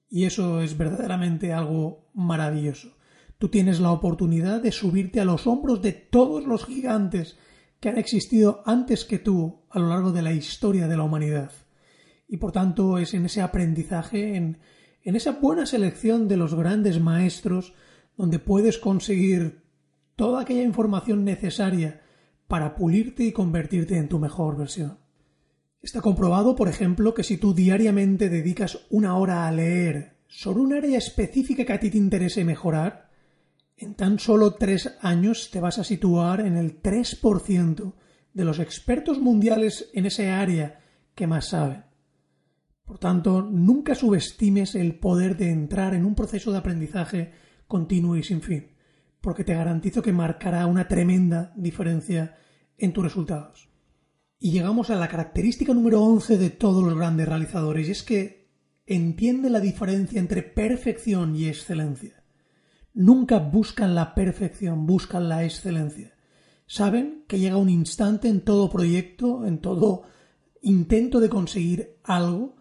Y 0.09 0.25
eso 0.25 0.61
es 0.61 0.77
verdaderamente 0.77 1.53
algo 1.53 2.09
maravilloso. 2.13 2.95
Tú 3.37 3.49
tienes 3.49 3.79
la 3.79 3.91
oportunidad 3.91 4.61
de 4.61 4.71
subirte 4.71 5.19
a 5.19 5.25
los 5.25 5.47
hombros 5.47 5.81
de 5.81 5.93
todos 5.93 6.45
los 6.45 6.65
gigantes 6.65 7.37
que 7.79 7.89
han 7.89 7.97
existido 7.97 8.61
antes 8.65 9.05
que 9.05 9.19
tú 9.19 9.61
a 9.69 9.79
lo 9.79 9.89
largo 9.89 10.11
de 10.11 10.21
la 10.21 10.33
historia 10.33 10.87
de 10.87 10.97
la 10.97 11.03
humanidad. 11.03 11.51
Y 12.27 12.37
por 12.37 12.51
tanto 12.51 12.97
es 12.97 13.13
en 13.13 13.25
ese 13.25 13.41
aprendizaje, 13.41 14.35
en, 14.35 14.59
en 15.03 15.15
esa 15.15 15.31
buena 15.31 15.65
selección 15.65 16.27
de 16.27 16.37
los 16.37 16.53
grandes 16.53 16.99
maestros, 16.99 17.73
donde 18.17 18.39
puedes 18.39 18.77
conseguir 18.77 19.63
toda 20.19 20.41
aquella 20.41 20.63
información 20.63 21.23
necesaria 21.23 22.01
para 22.49 22.75
pulirte 22.75 23.23
y 23.23 23.32
convertirte 23.32 23.95
en 23.95 24.10
tu 24.10 24.19
mejor 24.19 24.58
versión. 24.58 24.97
Está 25.82 26.01
comprobado, 26.01 26.58
por 26.58 26.67
ejemplo, 26.67 27.13
que 27.13 27.23
si 27.23 27.38
tú 27.38 27.53
diariamente 27.53 28.27
dedicas 28.27 28.86
una 28.89 29.15
hora 29.15 29.47
a 29.47 29.51
leer 29.53 30.17
sobre 30.27 30.60
un 30.60 30.73
área 30.73 30.97
específica 30.97 31.63
que 31.63 31.71
a 31.71 31.79
ti 31.79 31.89
te 31.89 31.97
interese 31.97 32.43
mejorar, 32.43 33.12
en 33.77 33.95
tan 33.95 34.19
solo 34.19 34.55
tres 34.55 34.97
años 34.99 35.51
te 35.51 35.62
vas 35.62 35.79
a 35.79 35.86
situar 35.86 36.41
en 36.41 36.58
el 36.58 36.82
3% 36.82 37.93
de 38.34 38.43
los 38.43 38.60
expertos 38.60 39.19
mundiales 39.19 39.89
en 39.93 40.05
ese 40.05 40.32
área 40.32 40.82
que 41.15 41.27
más 41.27 41.47
saben. 41.47 41.86
Por 42.84 42.99
tanto, 42.99 43.41
nunca 43.41 43.95
subestimes 43.95 44.75
el 44.75 44.99
poder 44.99 45.38
de 45.38 45.49
entrar 45.49 45.93
en 45.93 46.03
un 46.03 46.13
proceso 46.13 46.51
de 46.51 46.58
aprendizaje 46.58 47.32
continuo 47.67 48.17
y 48.17 48.23
sin 48.23 48.41
fin, 48.41 48.78
porque 49.21 49.43
te 49.43 49.53
garantizo 49.53 50.01
que 50.01 50.13
marcará 50.13 50.65
una 50.65 50.88
tremenda 50.88 51.53
diferencia 51.55 52.38
en 52.77 52.93
tus 52.93 53.03
resultados. 53.03 53.69
Y 54.39 54.51
llegamos 54.51 54.89
a 54.89 54.95
la 54.95 55.10
característica 55.10 55.73
número 55.73 56.01
11 56.01 56.38
de 56.38 56.49
todos 56.49 56.84
los 56.84 56.95
grandes 56.95 57.27
realizadores, 57.27 57.88
y 57.88 57.91
es 57.91 58.03
que 58.03 58.49
entiende 58.86 59.49
la 59.49 59.60
diferencia 59.60 60.19
entre 60.19 60.41
perfección 60.41 61.36
y 61.36 61.47
excelencia. 61.47 62.23
Nunca 62.93 63.39
buscan 63.39 63.93
la 63.93 64.15
perfección, 64.15 64.86
buscan 64.86 65.29
la 65.29 65.43
excelencia. 65.43 66.13
Saben 66.65 67.25
que 67.27 67.39
llega 67.39 67.58
un 67.58 67.69
instante 67.69 68.29
en 68.29 68.41
todo 68.41 68.69
proyecto, 68.69 69.45
en 69.45 69.60
todo 69.60 70.03
intento 70.62 71.19
de 71.19 71.29
conseguir 71.29 71.97
algo, 72.03 72.55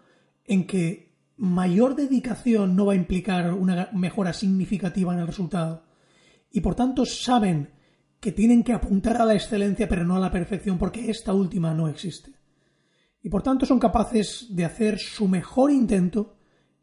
en 0.45 0.67
que 0.67 1.15
mayor 1.37 1.95
dedicación 1.95 2.75
no 2.75 2.87
va 2.87 2.95
a 2.95 2.97
implicar 2.97 3.55
una 3.55 3.89
mejora 3.93 4.33
significativa 4.33 5.15
en 5.15 5.21
el 5.21 5.27
resultado. 5.27 5.85
Y 6.51 6.61
por 6.61 6.75
tanto 6.75 7.05
saben 7.05 7.71
que 8.21 8.33
tienen 8.33 8.65
que 8.65 8.73
apuntar 8.73 9.21
a 9.21 9.25
la 9.25 9.35
excelencia 9.35 9.89
pero 9.89 10.05
no 10.05 10.17
a 10.17 10.21
la 10.21 10.31
perfección 10.31 10.79
porque 10.79 11.11
esta 11.11 11.33
última 11.33 11.75
no 11.75 11.89
existe. 11.89 12.33
Y 13.23 13.29
por 13.29 13.43
tanto 13.43 13.67
son 13.67 13.79
capaces 13.79 14.47
de 14.51 14.65
hacer 14.65 14.99
su 14.99 15.29
mejor 15.29 15.71
intento 15.71 16.37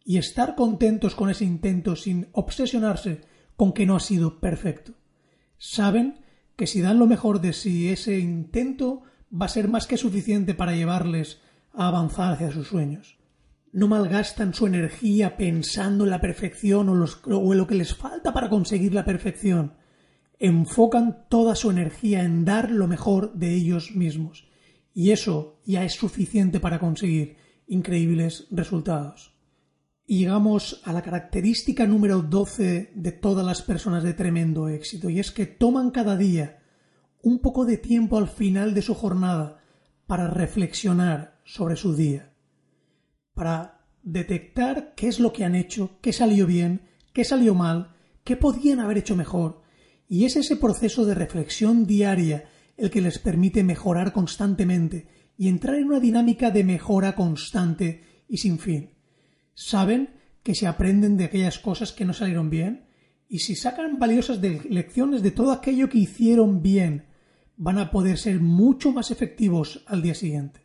y 0.03 0.17
estar 0.17 0.55
contentos 0.55 1.15
con 1.15 1.29
ese 1.29 1.45
intento 1.45 1.95
sin 1.95 2.27
obsesionarse 2.33 3.21
con 3.55 3.73
que 3.73 3.85
no 3.85 3.95
ha 3.95 3.99
sido 3.99 4.39
perfecto. 4.39 4.93
Saben 5.57 6.19
que 6.55 6.67
si 6.67 6.81
dan 6.81 6.99
lo 6.99 7.07
mejor 7.07 7.41
de 7.41 7.53
sí 7.53 7.89
ese 7.89 8.19
intento 8.19 9.01
va 9.33 9.47
a 9.47 9.49
ser 9.49 9.67
más 9.67 9.87
que 9.87 9.97
suficiente 9.97 10.53
para 10.53 10.75
llevarles 10.75 11.41
a 11.73 11.87
avanzar 11.87 12.33
hacia 12.33 12.51
sus 12.51 12.67
sueños 12.67 13.14
no 13.75 13.89
malgastan 13.89 14.53
su 14.53 14.67
energía 14.67 15.35
pensando 15.35 16.05
en 16.05 16.09
la 16.09 16.21
perfección 16.21 16.87
o, 16.87 17.51
en 17.51 17.57
lo 17.57 17.67
que 17.67 17.75
les 17.75 17.93
falta 17.93 18.31
para 18.31 18.49
conseguir 18.49 18.93
la 18.93 19.03
perfección. 19.03 19.73
Enfocan 20.39 21.25
toda 21.27 21.55
su 21.55 21.71
energía 21.71 22.23
en 22.23 22.45
dar 22.45 22.71
lo 22.71 22.87
mejor 22.87 23.33
de 23.33 23.53
ellos 23.53 23.91
mismos. 23.93 24.47
Y 24.93 25.11
eso 25.11 25.59
ya 25.65 25.83
es 25.83 25.93
suficiente 25.93 26.61
para 26.61 26.79
conseguir 26.79 27.35
increíbles 27.67 28.47
resultados. 28.49 29.35
Y 30.07 30.19
llegamos 30.19 30.81
a 30.85 30.93
la 30.93 31.01
característica 31.01 31.85
número 31.85 32.21
12 32.21 32.93
de 32.95 33.11
todas 33.11 33.45
las 33.45 33.61
personas 33.61 34.03
de 34.03 34.13
tremendo 34.13 34.69
éxito, 34.69 35.09
y 35.09 35.19
es 35.19 35.31
que 35.31 35.47
toman 35.47 35.91
cada 35.91 36.15
día 36.15 36.59
un 37.21 37.39
poco 37.39 37.65
de 37.65 37.77
tiempo 37.77 38.17
al 38.17 38.29
final 38.29 38.73
de 38.73 38.81
su 38.81 38.93
jornada 38.93 39.59
para 40.07 40.29
reflexionar 40.29 41.41
sobre 41.43 41.75
su 41.75 41.93
día 41.93 42.34
para 43.35 43.85
detectar 44.01 44.93
qué 44.95 45.07
es 45.07 45.19
lo 45.19 45.31
que 45.33 45.43
han 45.43 45.53
hecho, 45.53 45.99
qué 46.01 46.13
salió 46.13 46.47
bien, 46.47 46.81
qué 47.13 47.23
salió 47.23 47.53
mal, 47.53 47.93
qué 48.23 48.35
podían 48.35 48.79
haber 48.79 48.97
hecho 48.97 49.15
mejor. 49.15 49.61
Y 50.07 50.25
es 50.25 50.35
ese 50.35 50.55
proceso 50.55 51.05
de 51.05 51.13
reflexión 51.13 51.85
diaria 51.85 52.45
el 52.77 52.89
que 52.89 53.01
les 53.01 53.19
permite 53.19 53.63
mejorar 53.63 54.13
constantemente 54.13 55.07
y 55.37 55.47
entrar 55.49 55.75
en 55.75 55.87
una 55.87 55.99
dinámica 55.99 56.49
de 56.49 56.63
mejora 56.63 57.15
constante 57.15 58.03
y 58.27 58.37
sin 58.37 58.57
fin. 58.57 58.91
Saben 59.53 60.09
que 60.43 60.55
se 60.55 60.67
aprenden 60.67 61.17
de 61.17 61.25
aquellas 61.25 61.59
cosas 61.59 61.91
que 61.91 62.05
no 62.05 62.13
salieron 62.13 62.49
bien 62.49 62.85
y 63.27 63.39
si 63.39 63.55
sacan 63.55 63.99
valiosas 63.99 64.39
lecciones 64.39 65.23
de 65.23 65.31
todo 65.31 65.51
aquello 65.51 65.89
que 65.89 65.97
hicieron 65.97 66.61
bien, 66.61 67.05
van 67.57 67.79
a 67.79 67.89
poder 67.89 68.17
ser 68.17 68.39
mucho 68.39 68.91
más 68.91 69.11
efectivos 69.11 69.83
al 69.87 70.01
día 70.01 70.13
siguiente 70.13 70.64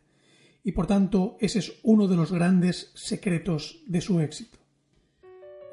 y 0.63 0.71
por 0.71 0.87
tanto 0.87 1.37
ese 1.39 1.59
es 1.59 1.73
uno 1.83 2.07
de 2.07 2.15
los 2.15 2.31
grandes 2.31 2.91
secretos 2.95 3.83
de 3.87 4.01
su 4.01 4.19
éxito. 4.19 4.57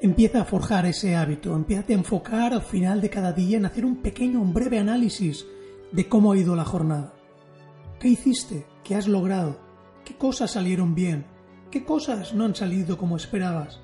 Empieza 0.01 0.41
a 0.41 0.45
forjar 0.45 0.85
ese 0.85 1.15
hábito, 1.15 1.55
empieza 1.55 1.85
a 1.89 1.95
enfocar 1.95 2.53
al 2.53 2.61
final 2.61 3.01
de 3.01 3.09
cada 3.09 3.33
día 3.33 3.57
en 3.57 3.65
hacer 3.65 3.85
un 3.85 3.97
pequeño, 3.97 4.41
un 4.41 4.53
breve 4.53 4.79
análisis 4.79 5.45
de 5.91 6.07
cómo 6.07 6.31
ha 6.31 6.37
ido 6.37 6.55
la 6.55 6.63
jornada. 6.63 7.13
¿Qué 7.99 8.07
hiciste? 8.07 8.65
¿Qué 8.83 8.95
has 8.95 9.07
logrado? 9.07 9.59
¿Qué 10.05 10.15
cosas 10.15 10.51
salieron 10.51 10.95
bien? 10.95 11.25
¿Qué 11.69 11.83
cosas 11.83 12.33
no 12.33 12.45
han 12.45 12.55
salido 12.55 12.97
como 12.97 13.17
esperabas? 13.17 13.81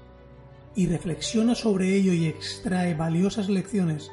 Y 0.73 0.87
reflexiona 0.87 1.53
sobre 1.53 1.95
ello 1.95 2.13
y 2.13 2.25
extrae 2.25 2.93
valiosas 2.93 3.49
lecciones 3.49 4.09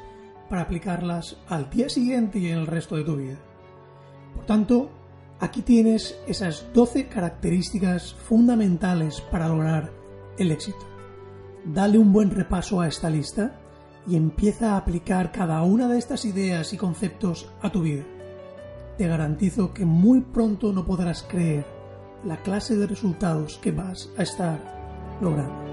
para 0.49 0.63
aplicarlas 0.63 1.37
al 1.47 1.69
día 1.69 1.89
siguiente 1.89 2.39
y 2.39 2.47
en 2.47 2.59
el 2.59 2.67
resto 2.67 2.97
de 2.97 3.03
tu 3.03 3.15
vida. 3.15 3.39
Por 4.35 4.45
tanto, 4.45 4.91
Aquí 5.39 5.61
tienes 5.61 6.17
esas 6.27 6.65
12 6.73 7.07
características 7.07 8.13
fundamentales 8.13 9.21
para 9.21 9.47
lograr 9.47 9.91
el 10.37 10.51
éxito. 10.51 10.85
Dale 11.65 11.97
un 11.97 12.13
buen 12.13 12.31
repaso 12.31 12.81
a 12.81 12.87
esta 12.87 13.09
lista 13.09 13.59
y 14.07 14.15
empieza 14.15 14.73
a 14.73 14.77
aplicar 14.77 15.31
cada 15.31 15.61
una 15.63 15.87
de 15.87 15.97
estas 15.97 16.25
ideas 16.25 16.73
y 16.73 16.77
conceptos 16.77 17.49
a 17.61 17.71
tu 17.71 17.81
vida. 17.81 18.03
Te 18.97 19.07
garantizo 19.07 19.73
que 19.73 19.85
muy 19.85 20.21
pronto 20.21 20.71
no 20.71 20.85
podrás 20.85 21.23
creer 21.23 21.65
la 22.25 22.37
clase 22.37 22.75
de 22.75 22.87
resultados 22.87 23.57
que 23.57 23.71
vas 23.71 24.09
a 24.17 24.23
estar 24.23 24.59
logrando. 25.21 25.72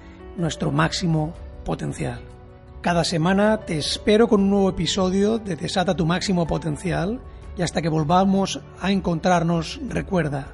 nuestro 0.37 0.71
máximo 0.71 1.33
potencial. 1.63 2.21
Cada 2.81 3.03
semana 3.03 3.57
te 3.59 3.77
espero 3.77 4.27
con 4.27 4.41
un 4.41 4.49
nuevo 4.49 4.69
episodio 4.69 5.37
de 5.37 5.55
Desata 5.55 5.95
tu 5.95 6.05
máximo 6.05 6.47
potencial 6.47 7.19
y 7.57 7.61
hasta 7.61 7.81
que 7.81 7.89
volvamos 7.89 8.59
a 8.79 8.91
encontrarnos 8.91 9.79
recuerda, 9.87 10.47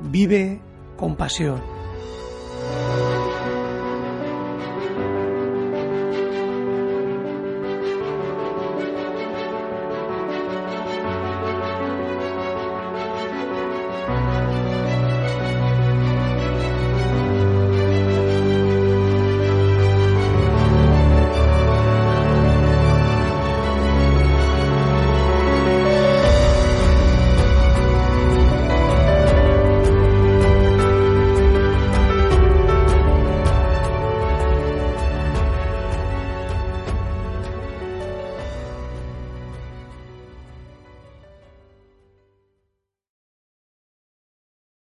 vive 0.00 0.60
con 0.96 1.16
pasión. 1.16 1.81